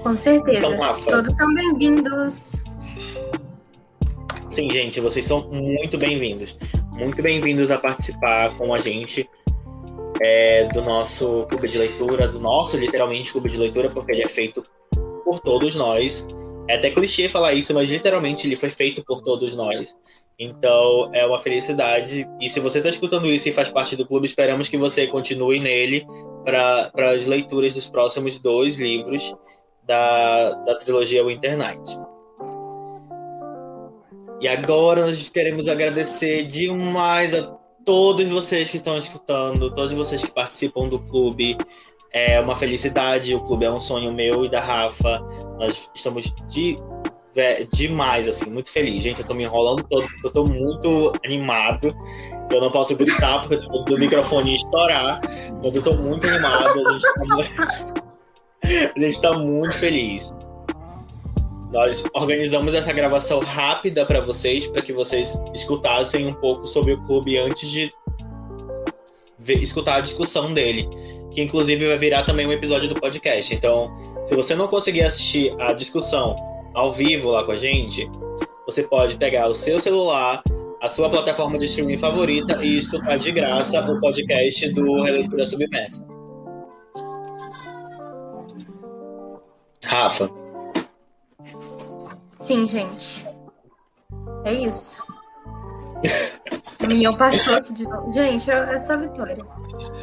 Com 0.03 0.17
certeza. 0.17 0.59
Então, 0.59 0.77
Rafa, 0.79 1.11
Todos 1.11 1.35
são 1.35 1.53
bem-vindos. 1.53 2.53
Sim, 4.47 4.69
gente, 4.71 4.99
vocês 4.99 5.25
são 5.25 5.47
muito 5.49 5.97
bem-vindos. 5.97 6.57
Muito 6.91 7.21
bem-vindos 7.21 7.69
a 7.71 7.77
participar 7.77 8.55
com 8.57 8.73
a 8.73 8.79
gente 8.79 9.29
é, 10.19 10.65
do 10.65 10.81
nosso 10.81 11.45
clube 11.47 11.67
de 11.67 11.77
leitura, 11.77 12.27
do 12.27 12.39
nosso, 12.39 12.77
literalmente, 12.77 13.31
clube 13.31 13.49
de 13.49 13.57
leitura, 13.57 13.89
porque 13.89 14.11
ele 14.11 14.23
é 14.23 14.27
feito 14.27 14.63
por 15.23 15.39
todos 15.39 15.75
nós. 15.75 16.27
É 16.67 16.75
até 16.75 16.89
clichê 16.89 17.29
falar 17.29 17.53
isso, 17.53 17.73
mas 17.73 17.89
literalmente 17.89 18.47
ele 18.47 18.55
foi 18.55 18.69
feito 18.69 19.03
por 19.05 19.21
todos 19.21 19.55
nós. 19.55 19.95
Então 20.39 21.11
é 21.13 21.25
uma 21.25 21.37
felicidade. 21.37 22.27
E 22.39 22.49
se 22.49 22.59
você 22.59 22.79
está 22.79 22.89
escutando 22.89 23.27
isso 23.27 23.47
e 23.47 23.51
faz 23.51 23.69
parte 23.69 23.95
do 23.95 24.07
clube, 24.07 24.25
esperamos 24.25 24.67
que 24.67 24.77
você 24.77 25.05
continue 25.05 25.59
nele 25.59 26.05
para 26.43 26.91
as 27.11 27.27
leituras 27.27 27.75
dos 27.75 27.87
próximos 27.87 28.39
dois 28.39 28.77
livros 28.77 29.35
da, 29.85 30.51
da 30.65 30.75
trilogia 30.75 31.25
Winter 31.25 31.57
Night. 31.57 31.99
E 34.39 34.47
agora 34.47 35.05
nós 35.05 35.29
queremos 35.29 35.67
agradecer 35.67 36.47
demais 36.47 37.33
a 37.33 37.55
todos 37.85 38.29
vocês 38.29 38.71
que 38.71 38.77
estão 38.77 38.97
escutando, 38.97 39.73
todos 39.73 39.93
vocês 39.93 40.23
que 40.23 40.31
participam 40.31 40.87
do 40.87 40.99
clube 40.99 41.57
é 42.11 42.39
uma 42.39 42.55
felicidade, 42.55 43.33
o 43.33 43.39
clube 43.41 43.65
é 43.65 43.71
um 43.71 43.79
sonho 43.79 44.11
meu 44.11 44.43
e 44.43 44.49
da 44.49 44.59
Rafa. 44.59 45.19
Nós 45.57 45.89
estamos 45.95 46.33
de, 46.49 46.77
demais, 47.71 48.27
assim, 48.27 48.49
muito 48.49 48.69
feliz. 48.69 49.03
Gente, 49.03 49.21
eu 49.21 49.27
tô 49.27 49.33
me 49.33 49.43
enrolando 49.43 49.83
todo, 49.83 50.05
eu 50.23 50.29
tô 50.31 50.45
muito 50.45 51.13
animado. 51.23 51.95
Eu 52.51 52.59
não 52.59 52.71
posso 52.71 52.95
gritar 52.95 53.47
porque 53.47 53.55
do 53.55 53.97
microfone 53.97 54.55
estourar, 54.55 55.21
mas 55.63 55.75
eu 55.75 55.81
tô 55.81 55.93
muito 55.93 56.27
animado. 56.27 56.87
A 56.87 56.91
gente 56.91 57.55
tá, 57.55 58.00
a 58.63 58.99
gente 58.99 59.21
tá 59.21 59.37
muito 59.37 59.77
feliz. 59.77 60.33
Nós 61.71 62.03
organizamos 62.13 62.73
essa 62.73 62.91
gravação 62.91 63.39
rápida 63.39 64.05
para 64.05 64.19
vocês, 64.19 64.67
para 64.67 64.81
que 64.81 64.91
vocês 64.91 65.39
escutassem 65.53 66.27
um 66.27 66.33
pouco 66.33 66.67
sobre 66.67 66.93
o 66.93 67.01
clube 67.05 67.37
antes 67.37 67.69
de 67.69 67.91
ver, 69.39 69.63
escutar 69.63 69.95
a 69.95 70.01
discussão 70.01 70.53
dele 70.53 70.87
que 71.31 71.41
inclusive 71.41 71.87
vai 71.87 71.97
virar 71.97 72.23
também 72.23 72.45
um 72.45 72.51
episódio 72.51 72.89
do 72.89 72.99
podcast. 72.99 73.53
Então, 73.55 73.91
se 74.25 74.35
você 74.35 74.53
não 74.53 74.67
conseguir 74.67 75.01
assistir 75.01 75.53
a 75.59 75.73
discussão 75.73 76.35
ao 76.73 76.91
vivo 76.91 77.29
lá 77.29 77.43
com 77.43 77.53
a 77.53 77.57
gente, 77.57 78.09
você 78.65 78.83
pode 78.83 79.15
pegar 79.15 79.47
o 79.47 79.55
seu 79.55 79.79
celular, 79.79 80.43
a 80.81 80.89
sua 80.89 81.09
plataforma 81.09 81.57
de 81.57 81.65
streaming 81.65 81.97
favorita 81.97 82.63
e 82.63 82.77
escutar 82.77 83.17
de 83.17 83.31
graça 83.31 83.79
o 83.89 83.99
podcast 83.99 84.69
do 84.69 85.01
Releitura 85.01 85.47
Submersa. 85.47 86.10
Rafa. 89.91 90.31
Sim, 92.37 92.65
gente. 92.65 93.25
É 94.45 94.53
isso. 94.53 95.03
o 96.81 96.87
Minhão 96.87 97.11
passou 97.11 97.57
aqui 97.57 97.73
de 97.73 97.83
novo. 97.83 98.09
Gente, 98.13 98.49
é 98.49 98.79
só 98.79 98.97
vitória. 98.97 99.45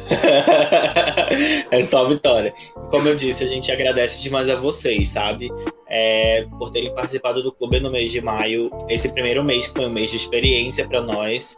é 1.71 1.81
só 1.81 2.07
vitória. 2.07 2.53
Como 2.91 3.07
eu 3.07 3.15
disse, 3.15 3.43
a 3.43 3.47
gente 3.47 3.71
agradece 3.71 4.21
demais 4.21 4.47
a 4.47 4.55
vocês, 4.55 5.09
sabe? 5.09 5.49
É, 5.87 6.45
por 6.59 6.69
terem 6.69 6.93
participado 6.93 7.41
do 7.41 7.51
clube 7.51 7.79
no 7.79 7.89
mês 7.89 8.11
de 8.11 8.21
maio. 8.21 8.69
Esse 8.87 9.09
primeiro 9.09 9.43
mês 9.43 9.69
que 9.69 9.73
foi 9.73 9.87
um 9.87 9.91
mês 9.91 10.11
de 10.11 10.17
experiência 10.17 10.87
para 10.87 11.01
nós. 11.01 11.57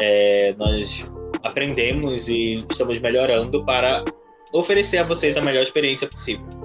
É, 0.00 0.56
nós 0.58 1.08
aprendemos 1.44 2.28
e 2.28 2.66
estamos 2.68 2.98
melhorando 2.98 3.64
para 3.64 4.04
oferecer 4.52 4.98
a 4.98 5.04
vocês 5.04 5.36
a 5.36 5.40
melhor 5.40 5.62
experiência 5.62 6.08
possível. 6.08 6.57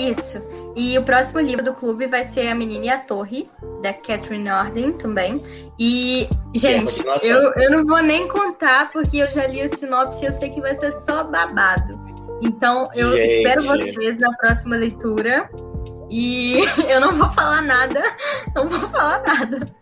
Isso. 0.00 0.40
E 0.74 0.96
o 0.96 1.04
próximo 1.04 1.40
livro 1.40 1.64
do 1.64 1.74
clube 1.74 2.06
vai 2.06 2.24
ser 2.24 2.48
A 2.48 2.54
Menina 2.54 2.86
e 2.86 2.88
a 2.88 2.98
Torre, 2.98 3.50
da 3.82 3.92
Catherine 3.92 4.48
Orden 4.48 4.92
também. 4.92 5.44
E, 5.78 6.28
gente, 6.54 7.02
eu, 7.22 7.52
eu 7.54 7.70
não 7.70 7.84
vou 7.84 8.02
nem 8.02 8.26
contar, 8.28 8.90
porque 8.90 9.18
eu 9.18 9.30
já 9.30 9.46
li 9.46 9.60
a 9.60 9.68
sinopse 9.68 10.24
e 10.24 10.28
eu 10.28 10.32
sei 10.32 10.48
que 10.48 10.60
vai 10.60 10.74
ser 10.74 10.92
só 10.92 11.24
babado. 11.24 12.00
Então, 12.40 12.88
eu 12.94 13.12
gente. 13.12 13.28
espero 13.28 13.62
vocês 13.64 14.18
na 14.18 14.32
próxima 14.38 14.76
leitura. 14.76 15.50
E 16.08 16.60
eu 16.88 17.00
não 17.00 17.12
vou 17.12 17.28
falar 17.30 17.62
nada, 17.62 18.02
não 18.54 18.68
vou 18.68 18.88
falar 18.88 19.22
nada. 19.22 19.80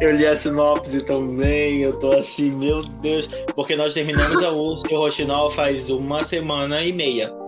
Eu 0.00 0.14
li 0.14 0.26
a 0.26 0.36
sinopse 0.36 1.00
também, 1.00 1.80
eu 1.80 1.98
tô 1.98 2.12
assim, 2.12 2.52
meu 2.52 2.82
Deus. 2.82 3.26
Porque 3.54 3.74
nós 3.74 3.94
terminamos 3.94 4.42
a 4.42 4.52
USP 4.52 4.92
e 4.92 4.94
o 4.94 4.98
Rochinol 4.98 5.50
faz 5.50 5.88
uma 5.88 6.22
semana 6.22 6.84
e 6.84 6.92
meia. 6.92 7.45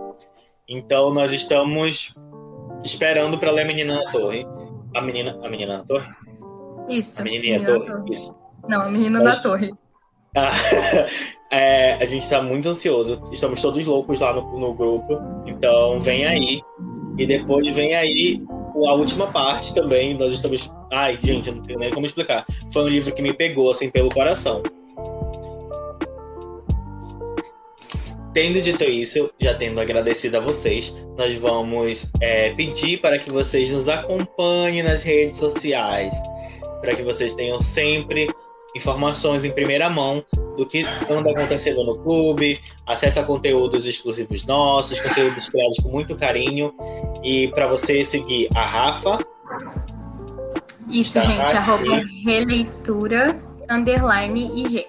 Então 0.69 1.11
nós 1.11 1.33
estamos 1.33 2.13
esperando 2.83 3.39
para 3.39 3.51
ler 3.51 3.63
a 3.63 3.65
menina 3.65 3.95
na 3.95 4.11
torre. 4.11 4.45
A 4.95 5.01
menina, 5.01 5.37
a 5.43 5.49
menina 5.49 5.79
na 5.79 5.83
torre? 5.83 6.07
Isso. 6.87 7.19
A 7.19 7.23
menininha 7.23 7.59
menina 7.59 7.79
torre. 7.79 7.91
torre. 7.91 8.13
Isso. 8.13 8.35
Não, 8.67 8.81
a 8.81 8.91
menina 8.91 9.19
nós... 9.19 9.37
na 9.37 9.41
torre. 9.41 9.71
Ah, 10.37 10.51
é, 11.51 11.93
a 11.93 12.05
gente 12.05 12.21
está 12.21 12.39
muito 12.41 12.69
ansioso. 12.69 13.19
Estamos 13.31 13.61
todos 13.61 13.83
loucos 13.83 14.19
lá 14.19 14.31
no, 14.31 14.59
no 14.59 14.73
grupo. 14.75 15.19
Então 15.47 15.99
vem 15.99 16.25
aí. 16.25 16.61
E 17.17 17.25
depois 17.25 17.67
vem 17.75 17.95
aí 17.95 18.45
a 18.85 18.93
última 18.93 19.25
parte 19.27 19.73
também. 19.73 20.13
Nós 20.13 20.33
estamos. 20.33 20.71
Ai, 20.91 21.17
gente, 21.19 21.49
eu 21.49 21.55
não 21.55 21.63
tenho 21.63 21.79
nem 21.79 21.91
como 21.91 22.05
explicar. 22.05 22.45
Foi 22.71 22.83
um 22.83 22.89
livro 22.89 23.13
que 23.13 23.23
me 23.23 23.33
pegou 23.33 23.71
assim 23.71 23.89
pelo 23.89 24.09
coração. 24.09 24.61
Tendo 28.33 28.61
dito 28.61 28.83
isso, 28.83 29.31
já 29.39 29.55
tendo 29.55 29.79
agradecido 29.79 30.37
a 30.37 30.39
vocês, 30.39 30.93
nós 31.17 31.33
vamos 31.35 32.11
é, 32.21 32.51
pedir 32.51 32.97
para 32.97 33.17
que 33.17 33.31
vocês 33.31 33.71
nos 33.71 33.89
acompanhem 33.89 34.83
nas 34.83 35.01
redes 35.01 35.37
sociais, 35.37 36.13
para 36.81 36.93
que 36.93 37.01
vocês 37.01 37.33
tenham 37.33 37.59
sempre 37.59 38.29
informações 38.75 39.43
em 39.43 39.51
primeira 39.51 39.89
mão 39.89 40.23
do 40.55 40.65
que 40.65 40.85
anda 41.09 41.31
acontecendo 41.31 41.83
no 41.83 41.97
clube, 41.99 42.59
acesso 42.85 43.19
a 43.19 43.23
conteúdos 43.23 43.85
exclusivos 43.85 44.45
nossos, 44.45 44.99
conteúdos 44.99 45.49
criados 45.49 45.79
com 45.79 45.89
muito 45.89 46.15
carinho 46.15 46.73
E 47.23 47.47
para 47.49 47.65
você 47.65 48.05
seguir 48.05 48.49
a 48.53 48.65
Rafa. 48.65 49.19
Isso, 50.89 51.15
tá 51.15 51.21
gente, 51.21 51.41
aqui. 51.41 51.55
arroba 51.55 52.03
releitura 52.23 53.39
underline 53.69 54.63
IG. 54.63 54.85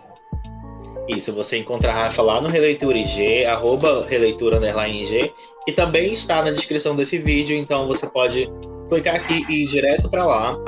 Isso, 1.08 1.32
você 1.32 1.58
encontra 1.58 1.90
a 1.90 1.94
Rafa 1.94 2.22
lá 2.22 2.40
no 2.40 2.48
Releitura 2.48 2.96
IG, 2.96 3.44
arroba 3.44 4.06
releitura 4.06 4.58
underline 4.58 5.02
IG, 5.02 5.32
e 5.66 5.72
também 5.72 6.12
está 6.12 6.42
na 6.42 6.50
descrição 6.50 6.94
desse 6.94 7.18
vídeo, 7.18 7.56
então 7.56 7.88
você 7.88 8.06
pode 8.06 8.50
clicar 8.88 9.16
aqui 9.16 9.44
e 9.48 9.64
ir 9.64 9.66
direto 9.66 10.08
para 10.08 10.24
lá. 10.24 10.58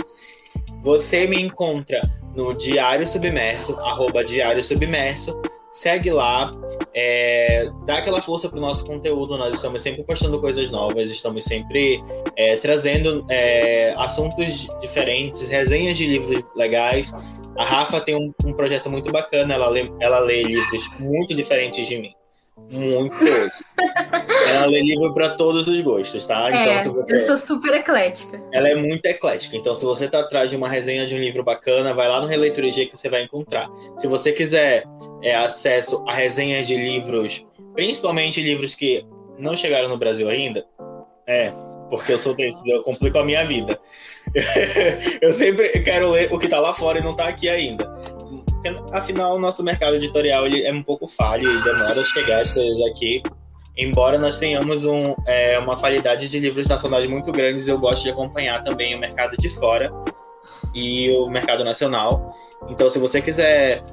Você 0.83 1.27
me 1.27 1.41
encontra 1.41 2.03
no 2.35 2.55
Diário 2.55 3.07
Submerso, 3.07 3.75
arroba 3.81 4.25
Diário 4.25 4.63
Submerso. 4.63 5.41
Segue 5.73 6.11
lá, 6.11 6.53
é, 6.95 7.71
dá 7.87 7.99
aquela 7.99 8.21
força 8.21 8.49
pro 8.49 8.61
nosso 8.61 8.85
conteúdo. 8.85 9.39
Nós 9.39 9.55
estamos 9.55 9.81
sempre 9.81 10.03
postando 10.03 10.39
coisas 10.39 10.71
novas, 10.71 11.11
estamos 11.11 11.45
sempre 11.45 12.03
é, 12.37 12.57
trazendo 12.57 13.25
é, 13.31 13.95
assuntos 13.97 14.69
diferentes, 14.81 15.49
resenhas 15.49 15.97
de 15.97 16.07
livros 16.07 16.45
legais. 16.55 17.13
A 17.57 17.65
Rafa 17.65 18.01
tem 18.01 18.15
um, 18.15 18.33
um 18.45 18.55
projeto 18.55 18.91
muito 18.91 19.11
bacana, 19.13 19.55
ela 19.55 19.69
lê, 19.69 19.91
ela 20.01 20.21
lê 20.21 20.43
livros 20.43 20.89
muito 20.99 21.35
diferentes 21.35 21.87
de 21.87 21.99
mim. 21.99 22.15
Muitos. 22.71 23.63
ela 24.49 24.67
lê 24.67 24.83
livro 24.83 25.13
para 25.15 25.31
todos 25.31 25.67
os 25.67 25.81
gostos, 25.81 26.25
tá? 26.27 26.49
Então, 26.51 26.63
é, 26.63 26.81
se 26.81 26.89
você... 26.89 27.17
eu 27.17 27.21
sou 27.21 27.37
super 27.37 27.75
eclética. 27.75 28.43
Ela 28.53 28.69
é 28.69 28.75
muito 28.75 29.05
eclética. 29.07 29.57
Então, 29.57 29.75
se 29.75 29.85
você 29.85 30.09
tá 30.09 30.21
atrás 30.21 30.51
de 30.51 30.57
uma 30.57 30.69
resenha 30.69 31.07
de 31.07 31.15
um 31.15 31.19
livro 31.19 31.43
bacana, 31.43 31.95
vai 31.95 32.09
lá 32.09 32.21
no 32.21 32.27
Releitura 32.27 32.71
G 32.71 32.87
que 32.87 32.97
você 32.97 33.09
vai 33.09 33.25
encontrar. 33.25 33.69
Se 33.99 34.07
você 34.07 34.33
quiser 34.33 34.85
é, 35.23 35.35
acesso 35.35 36.05
a 36.07 36.15
resenhas 36.15 36.67
de 36.67 36.77
livros, 36.77 37.47
principalmente 37.75 38.43
livros 38.43 38.75
que 38.75 39.05
não 39.39 39.57
chegaram 39.57 39.89
no 39.89 39.97
Brasil 39.97 40.29
ainda, 40.29 40.65
é, 41.27 41.53
porque 41.93 42.11
eu 42.11 42.17
sou 42.17 42.33
desse, 42.33 42.67
eu 42.71 42.83
complico 42.83 43.19
a 43.19 43.25
minha 43.25 43.45
vida. 43.45 43.79
eu 45.21 45.31
sempre 45.31 45.69
quero 45.81 46.11
ler 46.11 46.33
o 46.33 46.39
que 46.39 46.49
tá 46.49 46.59
lá 46.59 46.73
fora 46.73 46.99
e 46.99 47.03
não 47.03 47.15
tá 47.15 47.29
aqui 47.29 47.51
ainda. 47.51 47.95
Afinal, 48.93 49.37
o 49.37 49.39
nosso 49.39 49.63
mercado 49.63 49.97
editorial 49.97 50.47
ele 50.47 50.63
é 50.63 50.73
um 50.73 50.83
pouco 50.83 51.07
falho 51.07 51.47
e 51.47 51.63
demora 51.63 52.01
a 52.01 52.05
chegar 52.07 52.41
as 52.41 52.51
coisas 52.51 52.81
aqui. 52.87 53.23
Embora 53.77 54.19
nós 54.19 54.39
tenhamos 54.39 54.87
um, 54.87 55.15
é, 55.27 55.59
uma 55.59 55.77
qualidade 55.77 56.31
de 56.31 56.41
livros 56.41 56.67
nacionais 56.67 57.07
muito 57.11 57.31
grandes, 57.31 57.69
eu 57.69 57.79
gosto 57.79 58.05
de 58.05 58.11
acompanhar 58.11 58.65
também 58.65 58.95
o 58.95 58.99
mercado 58.99 59.37
de 59.37 59.51
fora 59.51 59.93
e 60.75 61.11
o 61.11 61.29
mercado 61.29 61.63
nacional. 61.63 62.35
Então, 62.71 62.89
se 62.89 62.99
você 62.99 63.21
quiser 63.21 63.85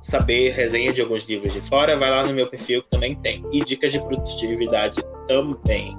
saber 0.00 0.52
resenha 0.52 0.94
de 0.94 1.02
alguns 1.02 1.24
livros 1.24 1.52
de 1.52 1.60
fora, 1.60 1.94
vai 1.94 2.08
lá 2.08 2.24
no 2.24 2.32
meu 2.32 2.46
perfil 2.46 2.82
que 2.84 2.88
também 2.88 3.14
tem. 3.16 3.44
E 3.52 3.62
dicas 3.62 3.92
de 3.92 4.00
produtividade 4.00 5.02
também. 5.26 5.94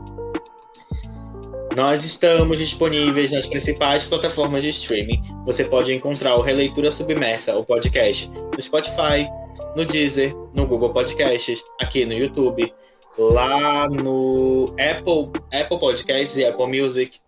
Nós 1.76 2.04
estamos 2.04 2.58
disponíveis 2.58 3.32
nas 3.32 3.46
principais 3.46 4.04
plataformas 4.04 4.64
de 4.64 4.70
streaming. 4.70 5.22
Você 5.46 5.64
pode 5.64 5.94
encontrar 5.94 6.36
o 6.36 6.42
Releitura 6.42 6.92
Submersa, 6.92 7.56
o 7.56 7.64
podcast, 7.64 8.30
no 8.30 8.62
Spotify, 8.62 9.30
no 9.76 9.86
Deezer, 9.86 10.36
no 10.54 10.66
Google 10.66 10.92
Podcasts, 10.92 11.64
aqui 11.80 12.06
no 12.06 12.14
YouTube, 12.14 12.74
lá 13.18 13.88
no 13.88 14.74
Apple, 14.80 15.32
Apple 15.54 15.80
Podcasts 15.80 16.38
e 16.38 16.46
Apple 16.46 16.82
Music, 16.82 17.20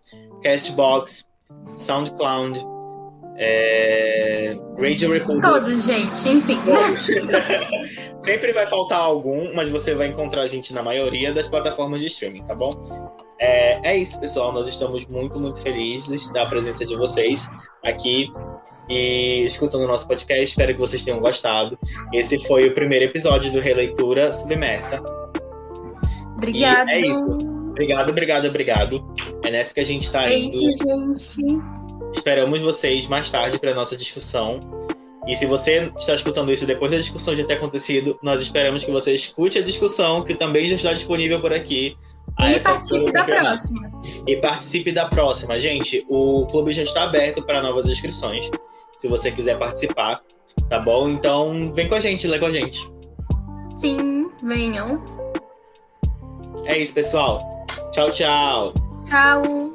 Castbox, 0.42 1.24
SoundCloud, 1.76 2.71
é... 3.36 4.56
Radio 4.78 5.12
Republic. 5.12 5.48
Todos, 5.48 5.84
gente, 5.84 6.28
enfim. 6.28 6.58
Sempre 8.20 8.52
vai 8.52 8.66
faltar 8.66 9.00
algum, 9.00 9.54
mas 9.54 9.68
você 9.68 9.94
vai 9.94 10.08
encontrar 10.08 10.42
a 10.42 10.48
gente 10.48 10.72
na 10.72 10.82
maioria 10.82 11.32
das 11.32 11.48
plataformas 11.48 12.00
de 12.00 12.06
streaming, 12.06 12.44
tá 12.44 12.54
bom? 12.54 12.70
É, 13.38 13.90
é 13.90 13.96
isso, 13.96 14.20
pessoal. 14.20 14.52
Nós 14.52 14.68
estamos 14.68 15.06
muito, 15.06 15.38
muito 15.40 15.60
felizes 15.60 16.30
da 16.30 16.46
presença 16.46 16.84
de 16.84 16.96
vocês 16.96 17.48
aqui 17.84 18.32
e 18.88 19.42
escutando 19.44 19.82
o 19.82 19.88
nosso 19.88 20.06
podcast. 20.06 20.44
Espero 20.44 20.72
que 20.72 20.80
vocês 20.80 21.04
tenham 21.04 21.20
gostado. 21.20 21.78
Esse 22.12 22.38
foi 22.46 22.68
o 22.68 22.74
primeiro 22.74 23.06
episódio 23.06 23.50
do 23.52 23.60
Releitura 23.60 24.32
Submersa. 24.32 25.02
Obrigado. 26.36 26.88
E 26.88 26.92
é 26.92 27.00
isso. 27.00 27.24
Obrigado, 27.70 28.10
obrigado, 28.10 28.46
obrigado. 28.46 29.14
É 29.42 29.50
nessa 29.50 29.74
que 29.74 29.80
a 29.80 29.84
gente 29.84 30.04
está 30.04 30.32
indo. 30.32 30.54
É 30.54 30.66
isso, 30.66 31.38
gente. 31.38 31.81
Esperamos 32.14 32.62
vocês 32.62 33.06
mais 33.06 33.30
tarde 33.30 33.58
para 33.58 33.74
nossa 33.74 33.96
discussão. 33.96 34.60
E 35.26 35.36
se 35.36 35.46
você 35.46 35.92
está 35.96 36.14
escutando 36.14 36.52
isso 36.52 36.66
depois 36.66 36.90
da 36.90 36.98
discussão 36.98 37.34
já 37.34 37.44
ter 37.44 37.54
acontecido, 37.54 38.18
nós 38.22 38.42
esperamos 38.42 38.84
que 38.84 38.90
você 38.90 39.14
escute 39.14 39.58
a 39.58 39.62
discussão, 39.62 40.22
que 40.22 40.34
também 40.34 40.66
já 40.66 40.74
está 40.74 40.92
disponível 40.92 41.40
por 41.40 41.52
aqui 41.52 41.96
e 42.40 42.60
participe 42.60 43.12
da 43.12 43.24
próxima. 43.24 43.92
E 44.26 44.36
participe 44.36 44.92
da 44.92 45.06
próxima. 45.06 45.58
Gente, 45.58 46.04
o 46.08 46.46
clube 46.46 46.72
já 46.72 46.82
está 46.82 47.04
aberto 47.04 47.42
para 47.42 47.62
novas 47.62 47.88
inscrições. 47.88 48.50
Se 48.98 49.08
você 49.08 49.30
quiser 49.30 49.58
participar, 49.58 50.22
tá 50.68 50.78
bom? 50.78 51.08
Então, 51.08 51.72
vem 51.74 51.88
com 51.88 51.94
a 51.94 52.00
gente, 52.00 52.26
lê 52.26 52.38
com 52.38 52.46
a 52.46 52.52
gente. 52.52 52.80
Sim, 53.74 54.30
venham. 54.42 55.02
É 56.64 56.78
isso, 56.78 56.94
pessoal. 56.94 57.66
Tchau, 57.90 58.10
tchau. 58.10 58.74
Tchau. 59.04 59.71